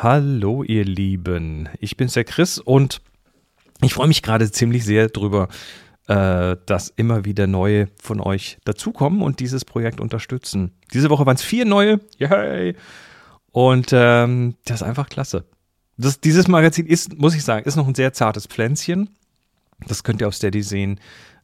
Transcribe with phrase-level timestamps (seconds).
[0.00, 3.00] Hallo ihr Lieben, ich bin's der Chris und
[3.80, 5.48] ich freue mich gerade ziemlich sehr drüber,
[6.06, 10.70] äh, dass immer wieder neue von euch dazukommen und dieses Projekt unterstützen.
[10.92, 12.76] Diese Woche waren es vier neue, yay!
[13.50, 15.46] Und ähm, das ist einfach klasse.
[15.96, 19.10] Das, dieses Magazin ist, muss ich sagen, ist noch ein sehr zartes Pflänzchen.
[19.88, 21.00] Das könnt ihr auf Steady sehen.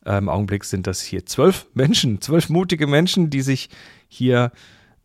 [0.06, 3.68] Äh, Im Augenblick sind das hier zwölf Menschen, zwölf mutige Menschen, die sich
[4.06, 4.52] hier,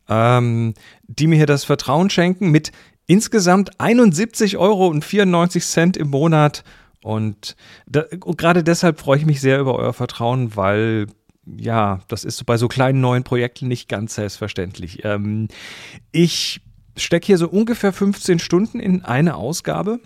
[0.08, 0.76] ähm,
[1.08, 2.72] die mir hier das Vertrauen schenken mit
[3.10, 6.64] insgesamt 71 Euro und 94 Cent im Monat.
[7.02, 7.56] Und,
[7.88, 11.07] da, und gerade deshalb freue ich mich sehr über euer Vertrauen, weil
[11.57, 15.04] ja, das ist bei so kleinen neuen Projekten nicht ganz selbstverständlich.
[15.06, 15.48] Ähm,
[16.11, 16.61] ich
[16.96, 20.00] stecke hier so ungefähr 15 Stunden in eine Ausgabe.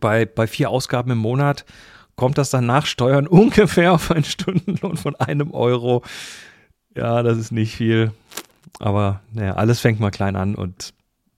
[0.00, 1.64] Bei, bei vier Ausgaben im Monat
[2.16, 6.02] kommt das dann nach Steuern ungefähr auf einen Stundenlohn von einem Euro.
[6.96, 8.10] Ja, das ist nicht viel.
[8.80, 10.92] Aber naja, alles fängt mal klein an und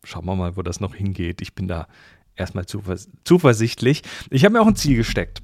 [0.04, 1.40] schauen wir mal, wo das noch hingeht.
[1.40, 1.86] Ich bin da
[2.36, 4.02] erstmal zuvers zuversichtlich.
[4.30, 5.42] Ich habe mir auch ein Ziel gesteckt.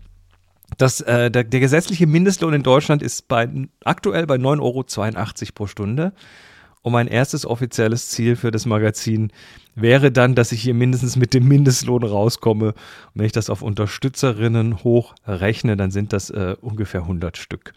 [0.77, 3.49] Das, äh, der, der, gesetzliche Mindestlohn in Deutschland ist bei,
[3.85, 6.13] aktuell bei 9,82 Euro pro Stunde.
[6.83, 9.33] Und mein erstes offizielles Ziel für das Magazin
[9.75, 12.69] wäre dann, dass ich hier mindestens mit dem Mindestlohn rauskomme.
[12.69, 12.75] Und
[13.15, 17.75] wenn ich das auf Unterstützerinnen hochrechne, dann sind das äh, ungefähr 100 Stück.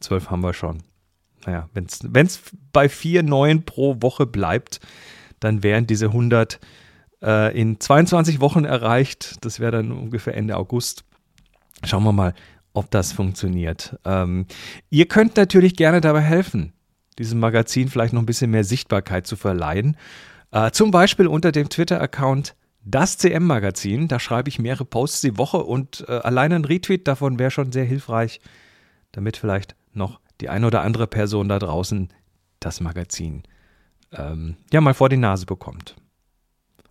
[0.00, 0.82] Zwölf haben wir schon.
[1.46, 2.42] Naja, wenn es
[2.72, 4.80] bei vier neuen pro Woche bleibt,
[5.40, 6.60] dann wären diese 100
[7.22, 9.36] äh, in 22 Wochen erreicht.
[9.44, 11.04] Das wäre dann ungefähr Ende August.
[11.84, 12.34] Schauen wir mal,
[12.72, 13.98] ob das funktioniert.
[14.04, 14.46] Ähm,
[14.90, 16.72] ihr könnt natürlich gerne dabei helfen,
[17.18, 19.96] diesem Magazin vielleicht noch ein bisschen mehr Sichtbarkeit zu verleihen.
[20.52, 24.08] Äh, zum Beispiel unter dem Twitter-Account das CM-Magazin.
[24.08, 27.72] Da schreibe ich mehrere Posts die Woche und äh, alleine ein Retweet davon wäre schon
[27.72, 28.40] sehr hilfreich,
[29.12, 32.08] damit vielleicht noch die eine oder andere Person da draußen
[32.60, 33.42] das Magazin
[34.12, 35.96] ähm, ja mal vor die Nase bekommt.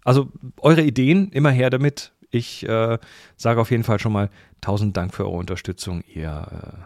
[0.04, 2.14] Also eure Ideen immer her damit.
[2.32, 2.98] Ich äh,
[3.36, 4.30] sage auf jeden Fall schon mal
[4.62, 6.04] tausend Dank für eure Unterstützung.
[6.14, 6.86] Ihr,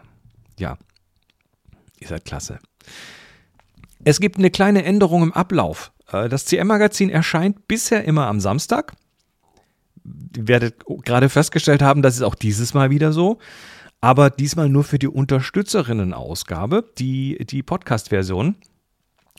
[0.58, 0.78] äh, ja,
[2.00, 2.60] ihr seid klasse.
[4.04, 5.92] Es gibt eine kleine Änderung im Ablauf.
[6.12, 8.94] Äh, das CM-Magazin erscheint bisher immer am Samstag.
[10.36, 13.40] Ihr werdet gerade festgestellt haben, das ist auch dieses Mal wieder so.
[14.02, 18.56] Aber diesmal nur für die Unterstützerinnen-Ausgabe, die, die Podcast-Version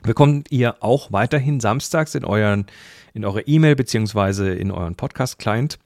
[0.04, 2.66] bekommt ihr auch weiterhin samstags in, euren,
[3.14, 5.78] in eure E-Mail beziehungsweise in euren Podcast-Client.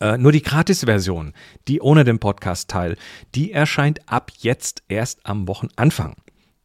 [0.00, 1.32] Äh, nur die Gratis-Version,
[1.66, 2.96] die ohne den Podcast-Teil,
[3.34, 6.16] die erscheint ab jetzt erst am Wochenanfang.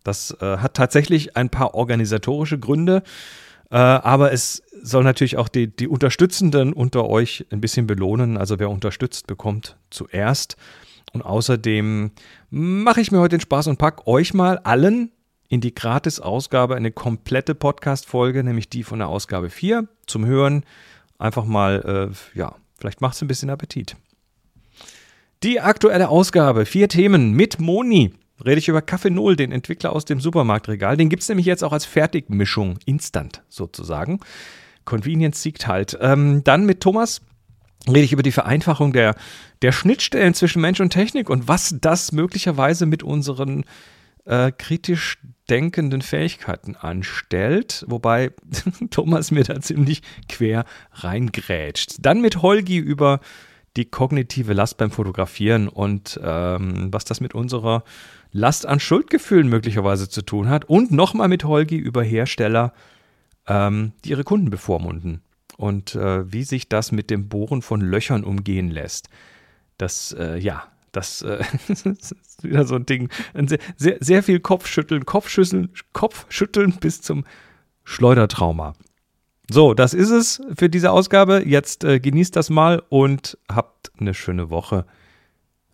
[0.03, 3.03] Das äh, hat tatsächlich ein paar organisatorische Gründe,
[3.71, 8.37] äh, aber es soll natürlich auch die, die Unterstützenden unter euch ein bisschen belohnen.
[8.37, 10.57] Also wer unterstützt, bekommt zuerst.
[11.13, 12.11] Und außerdem
[12.49, 15.11] mache ich mir heute den Spaß und packe euch mal allen
[15.53, 20.65] in die Gratis-Ausgabe eine komplette Podcast-Folge, nämlich die von der Ausgabe 4 zum Hören.
[21.19, 23.95] Einfach mal, äh, ja, vielleicht macht es ein bisschen Appetit.
[25.43, 28.13] Die aktuelle Ausgabe, vier Themen mit Moni.
[28.43, 30.97] Rede ich über Kaffee Null, den Entwickler aus dem Supermarktregal.
[30.97, 34.21] Den gibt es nämlich jetzt auch als Fertigmischung, instant sozusagen.
[34.85, 35.95] Convenience siegt halt.
[36.01, 37.21] Ähm, dann mit Thomas
[37.87, 39.15] rede ich über die Vereinfachung der,
[39.61, 43.65] der Schnittstellen zwischen Mensch und Technik und was das möglicherweise mit unseren
[44.25, 45.17] äh, kritisch
[45.49, 48.31] denkenden Fähigkeiten anstellt, wobei
[48.89, 51.97] Thomas mir da ziemlich quer reingrätscht.
[51.99, 53.19] Dann mit Holgi über
[53.75, 57.83] die kognitive Last beim Fotografieren und ähm, was das mit unserer
[58.31, 60.65] Last an Schuldgefühlen möglicherweise zu tun hat.
[60.65, 62.73] Und nochmal mit Holgi über Hersteller,
[63.47, 65.21] ähm, die ihre Kunden bevormunden
[65.57, 69.09] und äh, wie sich das mit dem Bohren von Löchern umgehen lässt.
[69.77, 73.09] Das, äh, ja, das äh, ist wieder so ein Ding.
[73.33, 77.25] Ein sehr, sehr, sehr viel Kopfschütteln, Kopfschütteln, Kopfschütteln bis zum
[77.83, 78.73] Schleudertrauma.
[79.49, 81.43] So, das ist es für diese Ausgabe.
[81.45, 84.85] Jetzt äh, genießt das mal und habt eine schöne Woche.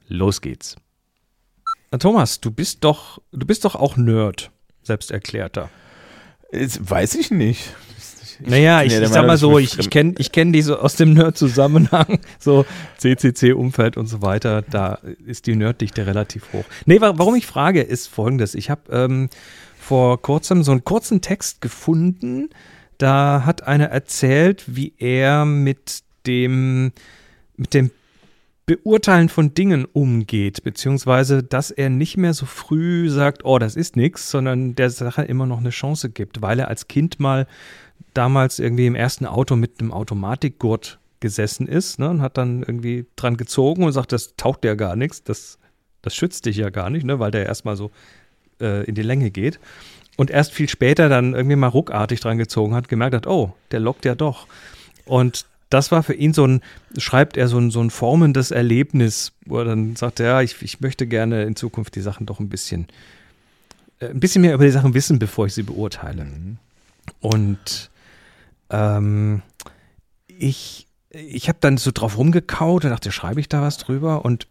[0.07, 0.75] Los geht's.
[1.99, 4.51] Thomas, du bist doch, du bist doch auch Nerd,
[4.83, 5.69] selbsterklärter.
[6.51, 7.75] Jetzt weiß ich nicht.
[8.39, 11.13] Naja, ich, ich sag mal so, ich, ich kenne ich kenn die so aus dem
[11.13, 12.65] Nerd-Zusammenhang, so
[12.97, 16.65] CCC-Umfeld und so weiter, da ist die Nerddichte relativ hoch.
[16.85, 18.55] Nee, warum ich frage, ist folgendes.
[18.55, 19.29] Ich habe ähm,
[19.77, 22.49] vor kurzem so einen kurzen Text gefunden,
[22.97, 26.91] da hat einer erzählt, wie er mit dem,
[27.57, 27.91] mit dem
[28.69, 33.95] Beurteilen von Dingen umgeht, beziehungsweise dass er nicht mehr so früh sagt, oh, das ist
[33.95, 37.47] nichts, sondern der Sache immer noch eine Chance gibt, weil er als Kind mal
[38.13, 43.05] damals irgendwie im ersten Auto mit einem Automatikgurt gesessen ist ne, und hat dann irgendwie
[43.15, 45.59] dran gezogen und sagt, das taucht ja gar nichts, das,
[46.01, 47.91] das schützt dich ja gar nicht, ne, weil der erstmal so
[48.61, 49.59] äh, in die Länge geht.
[50.17, 53.79] Und erst viel später dann irgendwie mal ruckartig dran gezogen hat, gemerkt hat, oh, der
[53.79, 54.47] lockt ja doch.
[55.05, 56.61] Und das war für ihn so ein,
[56.97, 60.81] schreibt er so ein, so ein formendes Erlebnis, wo er dann sagt, ja, ich, ich
[60.81, 62.87] möchte gerne in Zukunft die Sachen doch ein bisschen,
[63.99, 66.25] äh, ein bisschen mehr über die Sachen wissen, bevor ich sie beurteile.
[66.25, 66.57] Mhm.
[67.21, 67.89] Und
[68.69, 69.41] ähm,
[70.27, 74.47] ich, ich habe dann so drauf rumgekaut und dachte, schreibe ich da was drüber und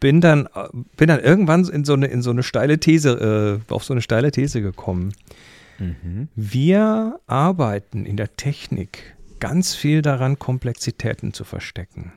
[0.00, 0.48] bin dann,
[0.96, 4.02] bin dann irgendwann in so eine, in so eine steile These, äh, auf so eine
[4.02, 5.12] steile These gekommen.
[5.78, 6.28] Mhm.
[6.34, 12.12] Wir arbeiten in der Technik ganz viel daran, Komplexitäten zu verstecken.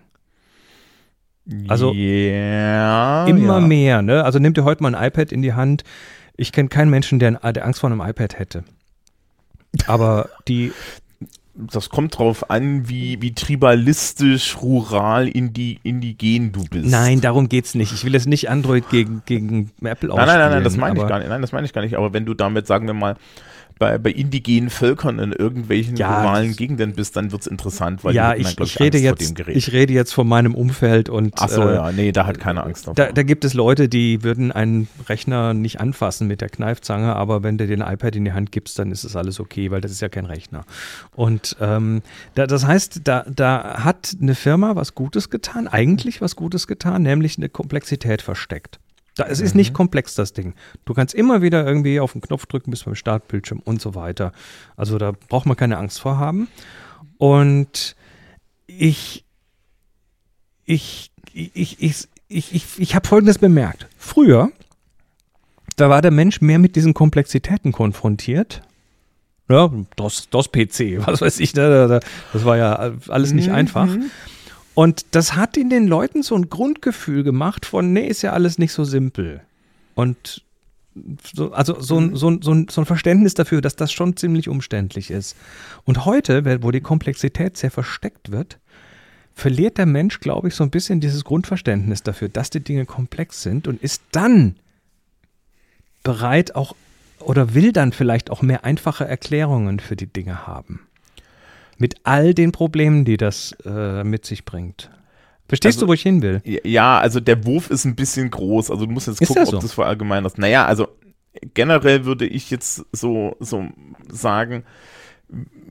[1.68, 3.68] Also yeah, immer ja.
[3.68, 4.02] mehr.
[4.02, 4.24] Ne?
[4.24, 5.84] Also nimm dir heute mal ein iPad in die Hand.
[6.38, 8.64] Ich kenne keinen Menschen, der, der Angst vor einem iPad hätte.
[9.88, 10.72] Aber die.
[11.58, 16.86] Das kommt drauf an, wie, wie tribalistisch, rural, indi, indigen du bist.
[16.86, 17.94] Nein, darum geht es nicht.
[17.94, 20.18] Ich will jetzt nicht Android gegen, gegen Apple ausspielen.
[20.18, 21.30] Nein, nein, nein, nein das meine ich gar nicht.
[21.30, 21.96] Nein, das meine ich gar nicht.
[21.96, 23.16] Aber wenn du damit, sagen wir mal,
[23.78, 28.16] bei, bei indigenen Völkern in irgendwelchen ja, normalen Gegenden bist, dann wird es interessant, weil
[28.16, 31.76] ja, ich, ich, rede jetzt, ich rede jetzt von meinem Umfeld und Ach so, äh,
[31.76, 32.96] ja, nee, da hat keiner Angst davor.
[32.96, 37.44] Da, da, gibt es Leute, die würden einen Rechner nicht anfassen mit der Kneifzange, aber
[37.44, 39.92] wenn du den iPad in die Hand gibst, dann ist es alles okay, weil das
[39.92, 40.64] ist ja kein Rechner.
[41.14, 42.02] Und ähm,
[42.36, 47.04] da, das heißt, da, da hat eine Firma was Gutes getan, eigentlich was Gutes getan,
[47.04, 48.80] nämlich eine Komplexität versteckt.
[49.16, 49.46] Da, es mhm.
[49.46, 49.76] ist nicht mhm.
[49.76, 50.54] komplex, das Ding.
[50.84, 54.34] Du kannst immer wieder irgendwie auf den Knopf drücken bis beim Startbildschirm und so weiter.
[54.76, 56.50] Also da braucht man keine Angst vor haben.
[57.18, 57.96] Und
[58.68, 59.24] ich,
[60.66, 63.88] ich, ich, ich, ich, ich, ich, habe Folgendes bemerkt.
[63.98, 64.50] Früher,
[65.78, 68.62] da war der Mensch mehr mit diesen Komplexitäten konfrontiert.
[69.48, 72.02] Ja, DOS, DOS PC, was weiß ich, das
[72.34, 73.56] war ja alles nicht mhm.
[73.56, 73.88] einfach.
[74.76, 78.60] Und das hat in den Leuten so ein Grundgefühl gemacht von, nee, ist ja alles
[78.60, 79.42] nicht so simpel.
[79.96, 80.44] Und
[81.34, 84.16] so, also so ein, so, ein, so, ein, so ein Verständnis dafür, dass das schon
[84.16, 85.36] ziemlich umständlich ist.
[85.86, 88.60] Und heute, wo die Komplexität sehr versteckt wird,
[89.34, 93.44] verliert der Mensch, glaube ich, so ein bisschen dieses Grundverständnis dafür, dass die Dinge komplex
[93.44, 94.56] sind und ist dann
[96.04, 96.76] bereit auch
[97.20, 100.82] oder will dann vielleicht auch mehr einfache Erklärungen für die Dinge haben.
[101.78, 104.90] Mit all den Problemen, die das äh, mit sich bringt.
[105.48, 106.42] Verstehst also, du, wo ich hin will?
[106.64, 108.72] Ja, also der Wurf ist ein bisschen groß.
[108.72, 109.58] Also du musst jetzt ist gucken, so?
[109.58, 110.38] ob das verallgemeinert ist.
[110.40, 110.88] Naja, also
[111.54, 113.68] generell würde ich jetzt so, so
[114.10, 114.64] sagen,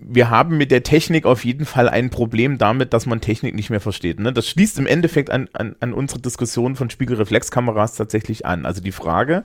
[0.00, 3.70] wir haben mit der Technik auf jeden Fall ein Problem damit, dass man Technik nicht
[3.70, 4.20] mehr versteht.
[4.20, 4.32] Ne?
[4.32, 8.66] Das schließt im Endeffekt an, an, an unsere Diskussion von Spiegelreflexkameras tatsächlich an.
[8.66, 9.44] Also die Frage,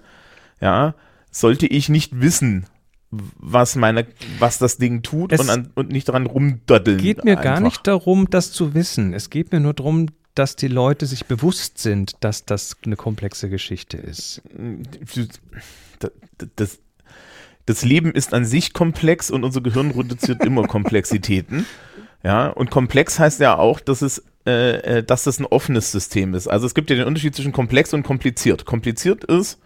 [0.62, 0.96] ja,
[1.32, 2.66] sollte ich nicht wissen,
[3.12, 4.06] was meine,
[4.38, 6.98] was das Ding tut und, an, und, nicht daran rumdöddeln.
[6.98, 7.44] Es geht mir einfach.
[7.44, 9.14] gar nicht darum, das zu wissen.
[9.14, 13.50] Es geht mir nur darum, dass die Leute sich bewusst sind, dass das eine komplexe
[13.50, 14.42] Geschichte ist.
[16.00, 16.12] Das,
[16.56, 16.80] das,
[17.66, 21.66] das Leben ist an sich komplex und unser Gehirn reduziert immer Komplexitäten.
[22.24, 26.34] Ja, und komplex heißt ja auch, dass es äh, äh, dass das ein offenes System
[26.34, 26.48] ist.
[26.48, 28.66] Also es gibt ja den Unterschied zwischen komplex und kompliziert.
[28.66, 29.60] Kompliziert ist,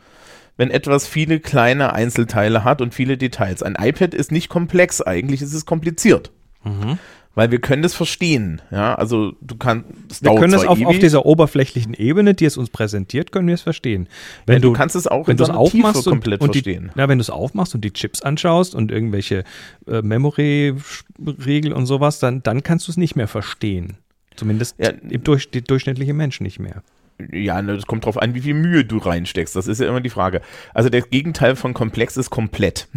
[0.57, 3.63] wenn etwas viele kleine Einzelteile hat und viele Details.
[3.63, 6.31] Ein iPad ist nicht komplex, eigentlich ist es kompliziert.
[6.63, 6.99] Mhm.
[7.35, 8.61] Weil wir können das verstehen.
[8.69, 10.23] Ja, also du kannst.
[10.23, 13.63] Wir können es auf, auf, dieser oberflächlichen Ebene, die es uns präsentiert, können wir es
[13.63, 14.07] verstehen.
[14.45, 16.91] Wenn ja, du, du, kannst es auch wenn du es aufmachst komplett und, verstehen.
[16.93, 19.45] Die, ja, wenn du es aufmachst und die Chips anschaust und irgendwelche
[19.87, 23.97] äh, Memory-Regel und sowas, dann, dann kannst du es nicht mehr verstehen.
[24.35, 26.83] Zumindest ja, durch, die durchschnittliche Mensch nicht mehr.
[27.31, 29.55] Ja, ne, das kommt drauf an, wie viel Mühe du reinsteckst.
[29.55, 30.41] Das ist ja immer die Frage.
[30.73, 32.87] Also der Gegenteil von komplex ist komplett.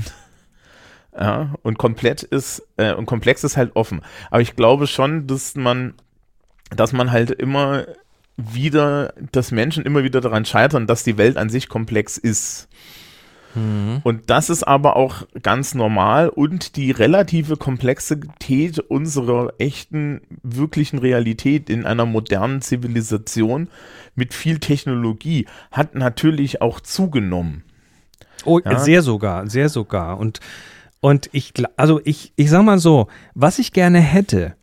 [1.18, 4.02] ja, und komplett ist, äh, und komplex ist halt offen.
[4.30, 5.94] Aber ich glaube schon, dass man,
[6.70, 7.86] dass man halt immer
[8.36, 12.68] wieder, dass Menschen immer wieder daran scheitern, dass die Welt an sich komplex ist.
[13.56, 14.00] Mhm.
[14.04, 21.70] Und das ist aber auch ganz normal und die relative Komplexität unserer echten, wirklichen Realität
[21.70, 23.68] in einer modernen Zivilisation
[24.14, 27.64] mit viel Technologie hat natürlich auch zugenommen.
[28.44, 28.78] Oh, ja?
[28.78, 30.18] sehr sogar, sehr sogar.
[30.18, 30.40] Und,
[31.00, 34.54] und ich, also ich, ich sag mal so, was ich gerne hätte,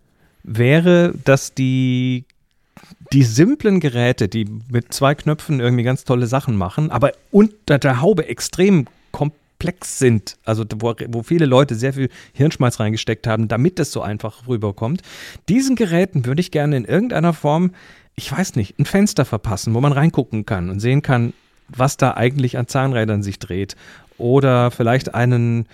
[0.43, 2.25] wäre, dass die
[3.13, 8.01] die simplen Geräte, die mit zwei Knöpfen irgendwie ganz tolle Sachen machen, aber unter der
[8.01, 13.79] Haube extrem komplex sind, also wo, wo viele Leute sehr viel Hirnschmalz reingesteckt haben, damit
[13.79, 15.03] es so einfach rüberkommt,
[15.47, 17.71] diesen Geräten würde ich gerne in irgendeiner Form,
[18.15, 21.33] ich weiß nicht, ein Fenster verpassen, wo man reingucken kann und sehen kann,
[21.67, 23.75] was da eigentlich an Zahnrädern sich dreht.
[24.17, 25.67] Oder vielleicht einen,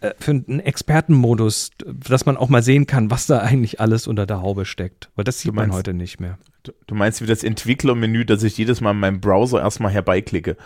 [0.00, 4.24] äh, für einen Expertenmodus, dass man auch mal sehen kann, was da eigentlich alles unter
[4.24, 5.10] der Haube steckt.
[5.16, 6.38] Weil das sieht meinst, man heute nicht mehr.
[6.62, 10.56] Du, meinst wie das Entwicklermenü, dass ich jedes Mal in meinem Browser erstmal herbeiklicke.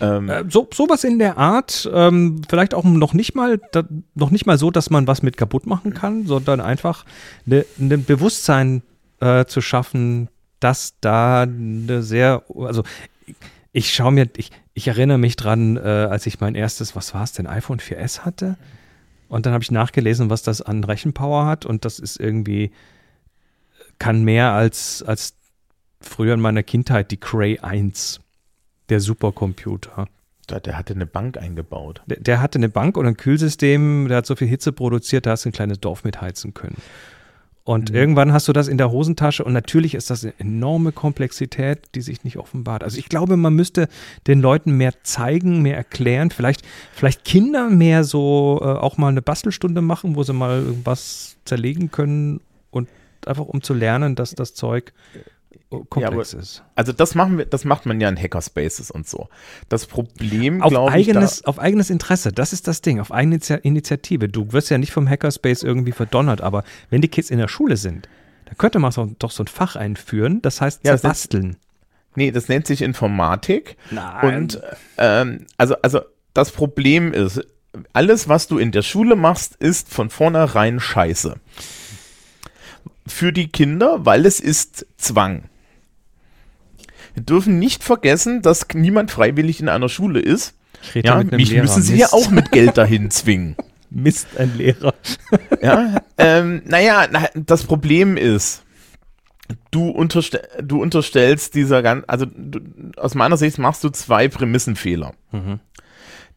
[0.00, 4.30] Ähm, Äh, so sowas in der Art, ähm, vielleicht auch noch nicht mal da, noch
[4.30, 7.04] nicht mal so, dass man was mit kaputt machen kann, sondern einfach
[7.46, 8.82] ein ne Bewusstsein
[9.20, 10.28] äh, zu schaffen,
[10.60, 12.82] dass da eine sehr, also
[13.72, 17.24] ich schaue mir, ich, ich erinnere mich dran, äh, als ich mein erstes, was war
[17.24, 18.56] es denn, iPhone 4S hatte.
[19.28, 21.66] Und dann habe ich nachgelesen, was das an Rechenpower hat.
[21.66, 22.72] Und das ist irgendwie,
[23.98, 25.34] kann mehr als, als
[26.00, 28.20] früher in meiner Kindheit die Cray 1,
[28.88, 30.06] der Supercomputer.
[30.64, 32.00] der, hatte eine Bank eingebaut.
[32.06, 35.32] Der, der hatte eine Bank und ein Kühlsystem, der hat so viel Hitze produziert, da
[35.32, 36.76] hast du ein kleines Dorf mitheizen können.
[37.64, 37.96] Und Mhm.
[37.96, 42.00] irgendwann hast du das in der Hosentasche und natürlich ist das eine enorme Komplexität, die
[42.00, 42.82] sich nicht offenbart.
[42.82, 43.88] Also ich glaube, man müsste
[44.26, 46.62] den Leuten mehr zeigen, mehr erklären, vielleicht,
[46.94, 51.90] vielleicht Kinder mehr so äh, auch mal eine Bastelstunde machen, wo sie mal irgendwas zerlegen
[51.90, 52.40] können
[52.70, 52.88] und
[53.26, 54.94] einfach um zu lernen, dass das Zeug
[55.70, 56.62] äh, komplex ist.
[56.74, 59.28] Also das machen wir, das macht man ja in Hackerspaces und so.
[59.68, 63.36] Das Problem, glaube ich, da, eigenes, auf eigenes Interesse, das ist das Ding, auf eigene
[63.36, 64.28] Initi- Initiative.
[64.28, 67.76] Du wirst ja nicht vom Hackerspace irgendwie verdonnert, aber wenn die Kids in der Schule
[67.76, 68.08] sind,
[68.46, 71.56] dann könnte man so, doch so ein Fach einführen, das heißt Ja, das zerbasteln.
[72.14, 73.76] nee, das nennt sich Informatik.
[73.90, 74.36] Nein.
[74.42, 74.60] Und
[74.96, 76.00] ähm, also, also
[76.32, 77.42] das Problem ist,
[77.92, 81.36] alles, was du in der Schule machst, ist von vornherein scheiße.
[83.06, 85.44] Für die Kinder, weil es ist Zwang.
[87.18, 90.54] Wir dürfen nicht vergessen, dass niemand freiwillig in einer Schule ist.
[90.94, 91.62] ich Ja, mich Lehrer.
[91.62, 93.56] müssen sie Mist, ja auch mit Geld dahin zwingen.
[93.90, 94.94] Mist, ein Lehrer.
[95.60, 98.62] Ja, ähm, naja, na, das Problem ist,
[99.72, 102.60] du, unterste du unterstellst dieser ganzen, also du,
[102.96, 105.12] aus meiner Sicht machst du zwei Prämissenfehler.
[105.32, 105.58] Mhm.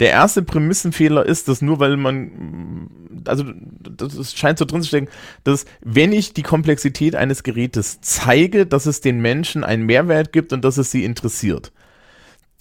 [0.02, 2.90] Der erste Prämissenfehler ist, dass nur weil man,
[3.28, 3.46] also
[3.80, 5.10] das scheint so drin zu stecken,
[5.44, 10.54] dass wenn ich die Komplexität eines Gerätes zeige, dass es den Menschen einen Mehrwert gibt
[10.54, 11.72] und dass es sie interessiert,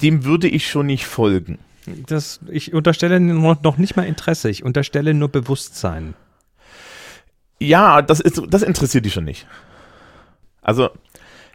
[0.03, 1.59] dem würde ich schon nicht folgen.
[2.07, 6.13] Das, ich unterstelle noch, noch nicht mal Interesse, ich unterstelle nur Bewusstsein.
[7.59, 9.47] Ja, das, ist, das interessiert die schon nicht.
[10.61, 10.91] Also,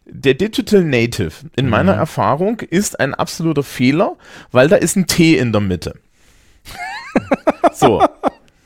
[0.06, 2.00] der Digital Native, in meiner Mhm.
[2.00, 4.18] Erfahrung, ist ein absoluter Fehler,
[4.52, 6.00] weil da ist ein T in der Mitte.
[7.74, 8.04] so,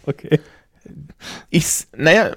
[0.05, 0.39] Okay.
[1.49, 2.35] ich, naja,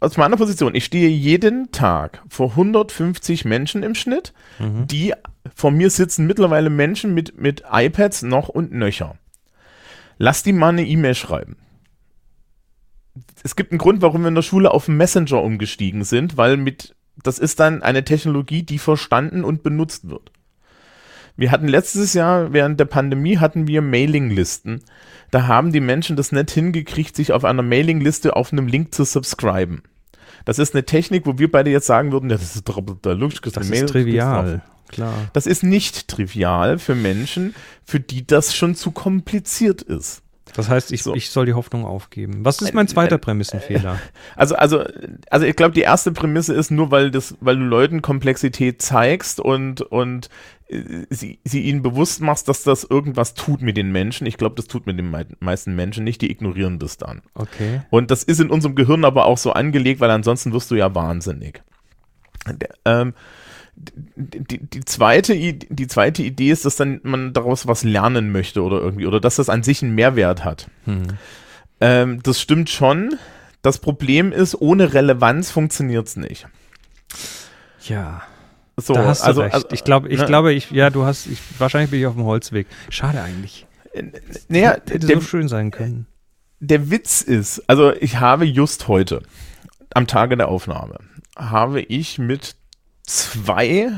[0.00, 4.86] aus meiner Position, ich stehe jeden Tag vor 150 Menschen im Schnitt, Mhm.
[4.86, 5.12] die
[5.54, 9.16] vor mir sitzen mittlerweile Menschen mit, mit iPads noch und nöcher.
[10.18, 11.56] Lass die mal eine E-Mail schreiben.
[13.42, 16.94] Es gibt einen Grund, warum wir in der Schule auf Messenger umgestiegen sind, weil mit,
[17.22, 20.30] das ist dann eine Technologie, die verstanden und benutzt wird.
[21.36, 24.82] Wir hatten letztes Jahr, während der Pandemie, hatten wir Mailinglisten.
[25.30, 29.04] Da haben die Menschen das nicht hingekriegt, sich auf einer Mailingliste auf einem Link zu
[29.04, 29.82] subscriben.
[30.44, 32.68] Das ist eine Technik, wo wir beide jetzt sagen würden, ja, das ist
[33.02, 35.14] da logisch, Das eine ist Mail, trivial, klar.
[35.32, 40.22] Das ist nicht trivial für Menschen, für die das schon zu kompliziert ist.
[40.56, 41.14] Das heißt, ich, So.
[41.14, 42.44] ich soll die Hoffnung aufgeben.
[42.44, 43.98] Was ist mein zweiter Prämissenfehler?
[44.36, 44.84] Also, also,
[45.30, 49.38] also ich glaube, die erste Prämisse ist nur, weil das, weil du Leuten Komplexität zeigst
[49.40, 50.28] und, und
[50.68, 54.26] äh, sie, sie ihnen bewusst machst, dass das irgendwas tut mit den Menschen.
[54.26, 57.22] Ich glaube, das tut mit den mei- meisten Menschen nicht, die ignorieren das dann.
[57.34, 57.82] Okay.
[57.90, 60.94] Und das ist in unserem Gehirn aber auch so angelegt, weil ansonsten wirst du ja
[60.94, 61.62] wahnsinnig.
[62.46, 63.14] Der, ähm,
[64.16, 68.80] die, die, zweite, die zweite Idee ist, dass dann man daraus was lernen möchte oder
[68.80, 70.68] irgendwie, oder dass das an sich einen Mehrwert hat.
[70.84, 71.02] Hm.
[71.80, 73.16] Ähm, das stimmt schon.
[73.62, 76.46] Das Problem ist, ohne Relevanz funktioniert es nicht.
[77.86, 78.22] Ja,
[78.76, 79.54] So, da hast du also, recht.
[79.54, 80.26] also, ich glaube, ich ne?
[80.26, 82.66] glaube, ich, ja, du hast, ich, wahrscheinlich bin ich auf dem Holzweg.
[82.88, 83.66] Schade eigentlich.
[84.48, 86.06] naja, Hätte der, so schön sein können.
[86.60, 89.22] der Witz ist, also ich habe just heute,
[89.94, 90.98] am Tage der Aufnahme,
[91.36, 92.56] habe ich mit
[93.10, 93.90] zwei,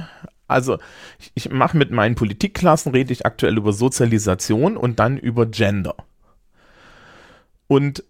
[0.49, 0.78] also
[1.19, 5.95] ich, ich mache mit meinen Politikklassen, rede ich aktuell über Sozialisation und dann über Gender.
[7.66, 8.04] Und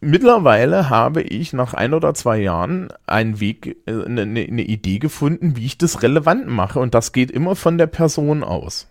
[0.00, 4.98] mittlerweile habe ich nach ein oder zwei Jahren einen Weg, äh, eine, eine eine Idee
[4.98, 6.80] gefunden, wie ich das relevant mache.
[6.80, 8.86] Und das geht immer von der Person aus.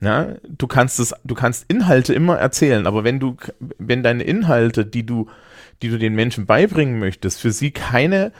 [0.00, 3.36] Ja, du kannst es, du kannst Inhalte immer erzählen, aber wenn du,
[3.78, 5.28] wenn deine Inhalte, die du,
[5.82, 8.32] die du den Menschen beibringen möchtest, für sie keine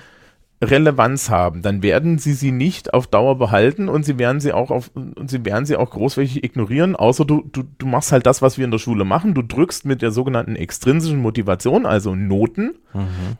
[0.61, 4.71] Relevanz haben, dann werden sie sie nicht auf Dauer behalten und sie werden sie auch
[4.71, 8.43] auf, und sie werden sie auch großflächig ignorieren, außer du, du, du machst halt das,
[8.43, 9.35] was wir in der Schule machen.
[9.35, 12.75] Du drückst mit der sogenannten extrinsischen Motivation, also Noten,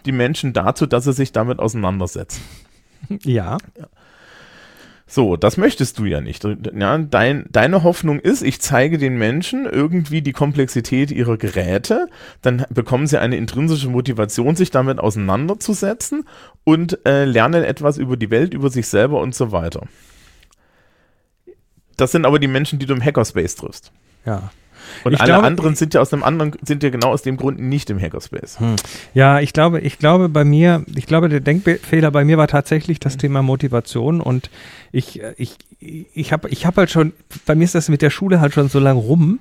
[0.07, 2.43] die Menschen dazu, dass sie sich damit auseinandersetzen.
[3.23, 3.59] Ja,
[5.11, 6.45] So, das möchtest du ja nicht.
[6.45, 12.09] Ja, dein, deine Hoffnung ist, ich zeige den Menschen irgendwie die Komplexität ihrer Geräte,
[12.43, 16.25] dann bekommen sie eine intrinsische Motivation, sich damit auseinanderzusetzen
[16.65, 19.87] und äh, lernen etwas über die Welt, über sich selber und so weiter.
[21.97, 23.93] das sind aber die Menschen, die du im Hackerspace triffst.
[24.27, 24.51] Ja.
[25.05, 27.37] Und Ich alle glaube- anderen sind ja aus einem anderen, sind ja genau aus dem
[27.37, 28.61] Grund nicht im Hackerspace.
[28.61, 28.77] Hm.
[29.15, 33.01] Ja, ich glaube, ich glaube bei mir, ich glaube, der Denkfehler bei mir war tatsächlich
[33.01, 34.51] das Thema Motivation und
[34.93, 37.13] ich, ich, ich habe ich hab halt schon,
[37.47, 39.39] bei mir ist das mit der Schule halt schon so lang rum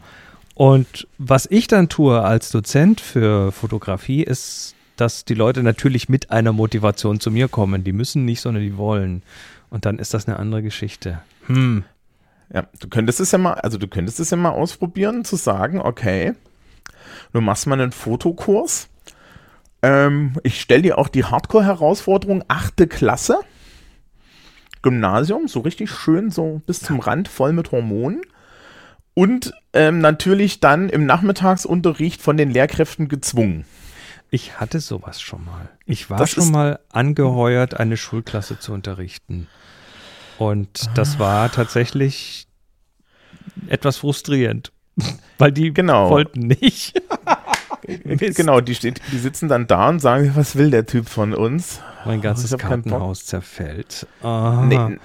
[0.55, 6.31] und was ich dann tue als Dozent für Fotografie ist, dass die Leute natürlich mit
[6.31, 7.83] einer Motivation zu mir kommen.
[7.83, 9.21] Die müssen nicht, sondern die wollen.
[9.69, 11.19] Und dann ist das eine andere Geschichte.
[11.45, 11.83] Hm.
[12.53, 15.81] Ja, du könntest es ja mal, also du könntest es ja mal ausprobieren, zu sagen,
[15.81, 16.33] okay,
[17.33, 18.87] du machst mal einen Fotokurs.
[19.81, 23.39] Ähm, ich stelle dir auch die Hardcore-Herausforderung, achte Klasse,
[24.81, 28.21] Gymnasium, so richtig schön, so bis zum Rand, voll mit Hormonen.
[29.13, 33.65] Und ähm, natürlich dann im Nachmittagsunterricht von den Lehrkräften gezwungen.
[34.29, 35.69] Ich hatte sowas schon mal.
[35.85, 39.47] Ich war Das schon mal angeheuert, eine Schulklasse zu unterrichten.
[40.37, 41.19] Und das Ah.
[41.19, 42.47] war tatsächlich
[43.67, 44.71] etwas frustrierend,
[45.37, 46.09] weil die Genau.
[46.09, 47.01] wollten nicht.
[48.09, 51.79] Genau, die, steht, die sitzen dann da und sagen, was will der Typ von uns?
[52.05, 52.59] Mein ganzes Bock.
[52.59, 54.05] Kartenhaus zerfällt.
[54.21, 54.97] Nee,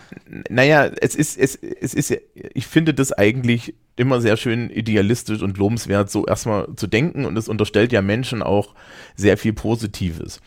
[0.49, 5.59] naja, es ist, es, es ist, ich finde das eigentlich immer sehr schön idealistisch und
[5.59, 8.75] lobenswert, so erstmal zu denken und es unterstellt ja Menschen auch
[9.15, 10.41] sehr viel Positives.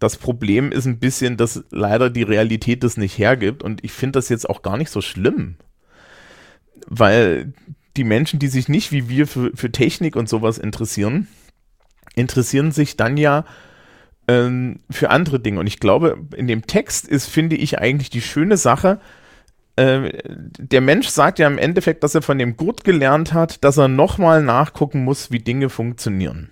[0.00, 4.18] Das Problem ist ein bisschen, dass leider die Realität das nicht hergibt und ich finde
[4.18, 5.56] das jetzt auch gar nicht so schlimm,
[6.86, 7.52] weil
[7.96, 11.28] die Menschen, die sich nicht wie wir für, für Technik und sowas interessieren,
[12.14, 13.44] interessieren sich dann ja
[14.26, 15.60] ähm, für andere Dinge.
[15.60, 19.00] Und ich glaube, in dem Text ist, finde ich, eigentlich die schöne Sache,
[19.76, 20.18] äh,
[20.58, 23.88] der Mensch sagt ja im Endeffekt, dass er von dem Gurt gelernt hat, dass er
[23.88, 26.50] nochmal nachgucken muss, wie Dinge funktionieren.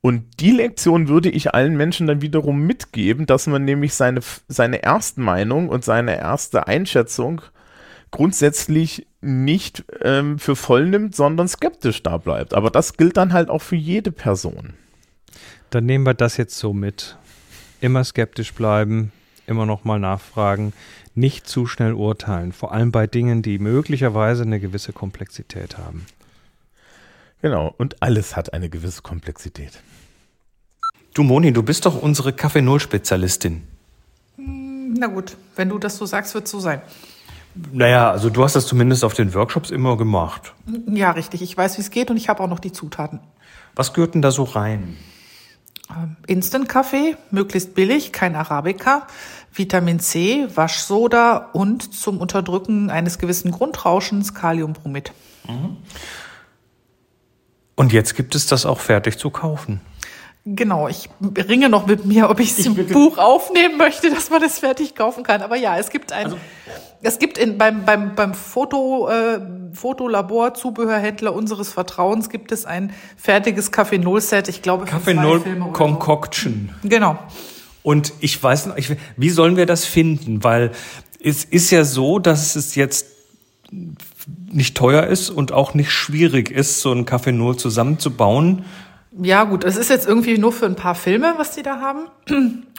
[0.00, 4.82] Und die Lektion würde ich allen Menschen dann wiederum mitgeben, dass man nämlich seine, seine
[4.82, 7.42] Erstmeinung und seine erste Einschätzung
[8.10, 12.54] grundsätzlich nicht ähm, für voll nimmt, sondern skeptisch da bleibt.
[12.54, 14.74] Aber das gilt dann halt auch für jede Person.
[15.70, 17.18] Dann nehmen wir das jetzt so mit.
[17.80, 19.12] Immer skeptisch bleiben,
[19.46, 20.72] immer noch mal nachfragen,
[21.14, 26.06] nicht zu schnell urteilen, vor allem bei Dingen, die möglicherweise eine gewisse Komplexität haben.
[27.40, 29.80] Genau, und alles hat eine gewisse Komplexität.
[31.14, 33.62] Du Moni, du bist doch unsere Kaffee Null Spezialistin.
[34.36, 36.82] Na gut, wenn du das so sagst, wird es so sein.
[37.72, 40.54] Naja, also du hast das zumindest auf den Workshops immer gemacht.
[40.86, 41.42] Ja, richtig.
[41.42, 43.20] Ich weiß, wie es geht und ich habe auch noch die Zutaten.
[43.74, 44.96] Was gehört denn da so rein?
[46.26, 49.06] Instant-Kaffee, möglichst billig, kein Arabica,
[49.52, 55.12] Vitamin C, Waschsoda und zum Unterdrücken eines gewissen Grundrauschens Kaliumbromid.
[57.78, 59.80] Und jetzt gibt es das auch fertig zu kaufen.
[60.44, 64.42] Genau, ich ringe noch mit mir, ob ich es im Buch aufnehmen möchte, dass man
[64.42, 65.42] das fertig kaufen kann.
[65.42, 66.34] Aber ja, es gibt ein,
[67.02, 69.40] es gibt in, beim, beim, beim Foto, äh,
[69.72, 74.48] Fotolabor, Zubehörhändler unseres Vertrauens gibt es ein fertiges Kaffee Null Set.
[74.48, 75.40] Ich glaube, zwei Null
[75.72, 76.74] Concoction.
[76.82, 76.88] So.
[76.88, 77.16] Genau.
[77.84, 80.42] Und ich weiß noch, ich, wie sollen wir das finden?
[80.42, 80.72] Weil
[81.22, 83.06] es ist ja so, dass es jetzt
[84.50, 88.64] nicht teuer ist und auch nicht schwierig ist, so ein Kaffee Null zusammenzubauen.
[89.20, 92.06] Ja, gut, es ist jetzt irgendwie nur für ein paar Filme, was die da haben.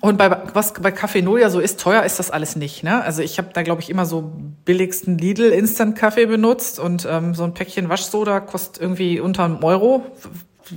[0.01, 2.83] Und bei was bei Kaffee Null ja so ist, teuer ist das alles nicht.
[2.83, 3.03] Ne?
[3.03, 4.31] Also ich habe da, glaube ich, immer so
[4.63, 9.63] billigsten Lidl Instant Kaffee benutzt und ähm, so ein Päckchen Waschsoda kostet irgendwie unter einem
[9.63, 10.05] Euro.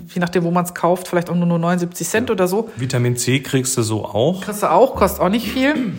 [0.08, 2.70] Je nachdem, wo man es kauft, vielleicht auch nur, nur 79 Cent oder so.
[2.76, 4.40] Vitamin C kriegst du so auch.
[4.40, 5.92] Kriegst du auch, kostet auch nicht viel.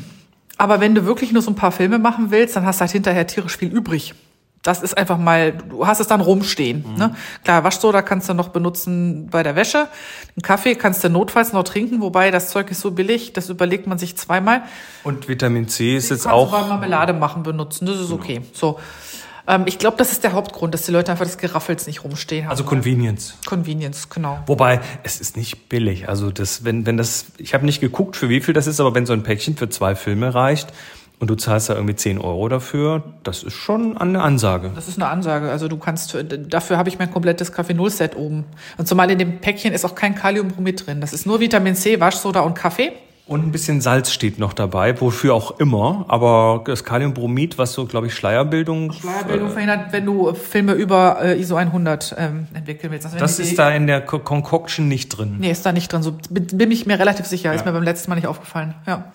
[0.57, 2.91] Aber wenn du wirklich nur so ein paar Filme machen willst, dann hast du halt
[2.91, 4.13] hinterher tierisch viel übrig.
[4.63, 6.85] Das ist einfach mal, du hast es dann rumstehen.
[6.97, 7.15] Ne?
[7.43, 9.89] Klar, Waschsoda kannst du noch benutzen bei der Wäsche.
[10.35, 13.87] Einen Kaffee kannst du notfalls noch trinken, wobei das Zeug ist so billig, das überlegt
[13.87, 14.63] man sich zweimal.
[15.03, 16.67] Und Vitamin C ist jetzt Kannst du auch.
[16.69, 18.41] Marmelade machen, benutzen, das ist okay.
[18.53, 18.79] So.
[19.47, 22.45] Ähm, ich glaube, das ist der Hauptgrund, dass die Leute einfach das Geraffels nicht rumstehen
[22.45, 22.51] haben.
[22.51, 23.35] Also Convenience.
[23.45, 24.39] Convenience, genau.
[24.45, 26.07] Wobei, es ist nicht billig.
[26.07, 28.95] Also das, wenn, wenn das, ich habe nicht geguckt, für wie viel das ist, aber
[28.95, 30.71] wenn so ein Päckchen für zwei Filme reicht
[31.23, 34.71] und du zahlst da irgendwie 10 Euro dafür, das ist schon eine Ansage.
[34.75, 35.49] Das ist eine Ansage.
[35.49, 36.17] Also du kannst,
[36.49, 38.43] dafür habe ich mein komplettes Kaffee Null Set oben.
[38.77, 40.99] Und zumal in dem Päckchen ist auch kein Kaliumbromid drin.
[40.99, 42.91] Das ist nur Vitamin C, Waschsoda und Kaffee.
[43.25, 46.03] Und ein bisschen Salz steht noch dabei, wofür auch immer.
[46.09, 48.91] Aber das Kaliumbromid, was so, glaube ich, Schleierbildung.
[48.91, 53.05] Steuerbildung verhindert, wenn du Filme über äh, ISO 100 ähm, entwickeln willst.
[53.05, 55.37] Also Das ist da in der Co- Concoction nicht drin.
[55.39, 56.03] Nee, ist da nicht drin.
[56.03, 57.53] So bin, ich mir relativ sicher.
[57.53, 58.75] Ist mir beim letzten Mal nicht aufgefallen.
[58.85, 59.05] Ja.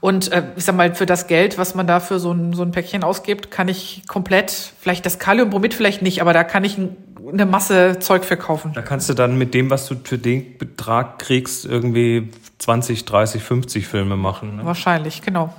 [0.00, 2.62] Und äh, ich sag mal, für das Geld, was man da für so ein, so
[2.62, 6.78] ein Päckchen ausgibt, kann ich komplett, vielleicht das Kaliumbromid vielleicht nicht, aber da kann ich
[6.78, 6.96] ein,
[7.32, 8.72] eine Masse Zeug verkaufen.
[8.74, 13.42] Da kannst du dann mit dem, was du für den Betrag kriegst, irgendwie 20, 30,
[13.42, 14.56] 50 Filme machen.
[14.56, 14.64] Ne?
[14.64, 15.52] Wahrscheinlich, genau.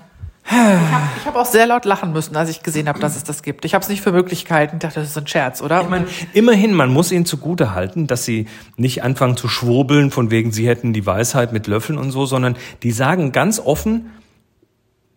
[0.49, 3.43] Ich habe hab auch sehr laut lachen müssen, als ich gesehen habe, dass es das
[3.43, 3.65] gibt.
[3.65, 4.77] Ich habe es nicht für möglich gehalten.
[4.77, 5.81] Ich dachte, das ist ein Scherz, oder?
[5.81, 8.47] Ich meine, immerhin, man muss ihnen zugute halten, dass sie
[8.77, 12.55] nicht anfangen zu schwurbeln, von wegen, sie hätten die Weisheit mit Löffeln und so, sondern
[12.83, 14.09] die sagen ganz offen,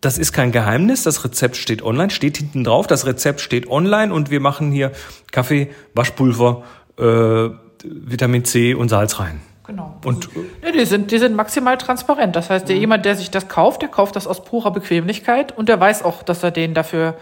[0.01, 4.11] das ist kein Geheimnis, das Rezept steht online, steht hinten drauf, das Rezept steht online
[4.13, 4.91] und wir machen hier
[5.31, 6.63] Kaffee, Waschpulver,
[6.97, 7.49] äh,
[7.83, 9.41] Vitamin C und Salz rein.
[9.65, 9.95] Genau.
[10.03, 10.29] Und
[10.63, 12.35] Nee, die sind, die sind maximal transparent.
[12.35, 15.69] Das heißt, der, jemand, der sich das kauft, der kauft das aus purer Bequemlichkeit und
[15.69, 17.15] der weiß auch, dass er den dafür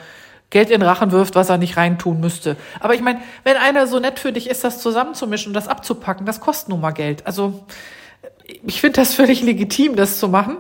[0.50, 2.56] Geld in Rachen wirft, was er nicht reintun müsste.
[2.80, 6.26] Aber ich meine, wenn einer so nett für dich ist, das zusammenzumischen und das abzupacken,
[6.26, 7.28] das kostet nun mal Geld.
[7.28, 7.65] Also
[8.65, 10.58] ich finde das völlig legitim, das zu machen.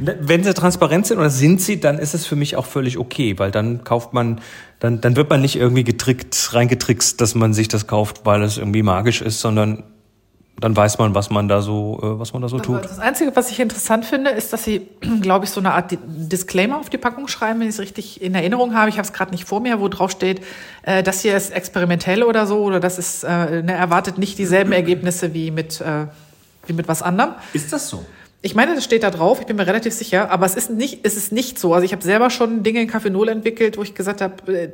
[0.00, 3.38] Wenn sie transparent sind oder sind sie, dann ist es für mich auch völlig okay,
[3.38, 4.40] weil dann kauft man,
[4.78, 8.56] dann, dann wird man nicht irgendwie getrickt, reingetrickst, dass man sich das kauft, weil es
[8.56, 9.84] irgendwie magisch ist, sondern
[10.60, 12.84] dann weiß man, was man da so, äh, was man da so tut.
[12.84, 14.88] Das Einzige, was ich interessant finde, ist, dass sie,
[15.20, 18.34] glaube ich, so eine Art Disclaimer auf die Packung schreiben, wenn ich es richtig in
[18.34, 18.90] Erinnerung habe.
[18.90, 20.42] Ich habe es gerade nicht vor mir, wo drauf steht,
[20.82, 24.72] äh, das hier ist experimentell oder so, oder das ist, äh, ne, erwartet nicht dieselben
[24.72, 26.06] Ergebnisse wie mit, äh,
[26.66, 27.34] wie mit was anderem.
[27.52, 28.04] Ist das so?
[28.42, 31.00] Ich meine, das steht da drauf, ich bin mir relativ sicher, aber es ist nicht,
[31.02, 31.74] es ist nicht so.
[31.74, 34.72] Also ich habe selber schon Dinge in Kaffeenol entwickelt, wo ich gesagt habe, äh,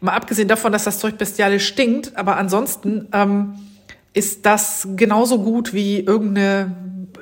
[0.00, 3.54] mal abgesehen davon, dass das Zeug bestialisch stinkt, aber ansonsten ähm,
[4.12, 6.74] ist das genauso gut wie irgendeine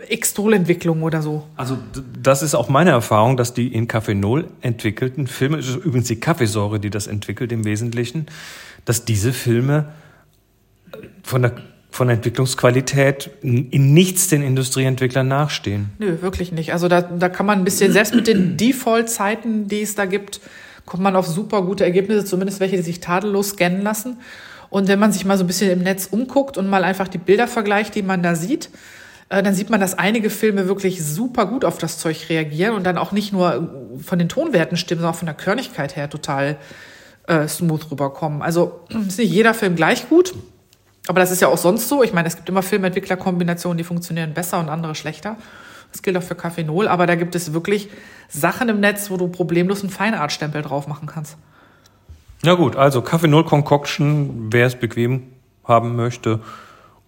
[0.09, 1.45] Extrol-Entwicklung oder so.
[1.57, 1.79] Also
[2.21, 6.91] das ist auch meine Erfahrung, dass die in Kaffeenol entwickelten Filme, übrigens die Kaffeesäure, die
[6.91, 8.27] das entwickelt im Wesentlichen,
[8.85, 9.93] dass diese Filme
[11.23, 11.57] von der,
[11.95, 15.91] von Entwicklungsqualität in nichts den Industrieentwicklern nachstehen.
[16.01, 16.73] Nö, wirklich nicht.
[16.73, 20.41] Also da, da kann man ein bisschen, selbst mit den Default-Zeiten, die es da gibt,
[20.87, 24.17] kommt man auf super gute Ergebnisse, zumindest welche, die sich tadellos scannen lassen.
[24.71, 27.19] Und wenn man sich mal so ein bisschen im Netz umguckt und mal einfach die
[27.19, 28.71] Bilder vergleicht, die man da sieht,
[29.29, 32.83] äh, dann sieht man, dass einige Filme wirklich super gut auf das Zeug reagieren und
[32.83, 36.57] dann auch nicht nur von den Tonwerten stimmen, sondern auch von der Körnigkeit her total
[37.29, 38.43] äh, smooth rüberkommen.
[38.43, 40.35] Also ist nicht jeder Film gleich gut,
[41.07, 42.03] aber das ist ja auch sonst so.
[42.03, 45.37] Ich meine, es gibt immer Filmentwicklerkombinationen, die funktionieren besser und andere schlechter.
[45.93, 47.89] Das gilt auch für Kaffeenol, aber da gibt es wirklich
[48.29, 51.37] Sachen im Netz, wo du problemlos einen Feinartstempel drauf machen kannst.
[52.43, 55.23] Ja gut, also Kaffee Null Concoction, wer es bequem
[55.65, 56.41] haben möchte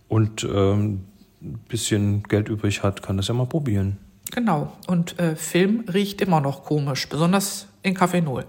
[0.09, 1.05] und ähm,
[1.43, 3.99] ein bisschen Geld übrig hat, kann das ja mal probieren.
[4.33, 4.73] Genau.
[4.87, 8.45] Und äh, Film riecht immer noch komisch, besonders in Kaffeenol.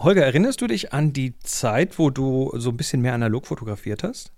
[0.00, 4.04] Holger, erinnerst du dich an die Zeit, wo du so ein bisschen mehr analog fotografiert
[4.04, 4.32] hast?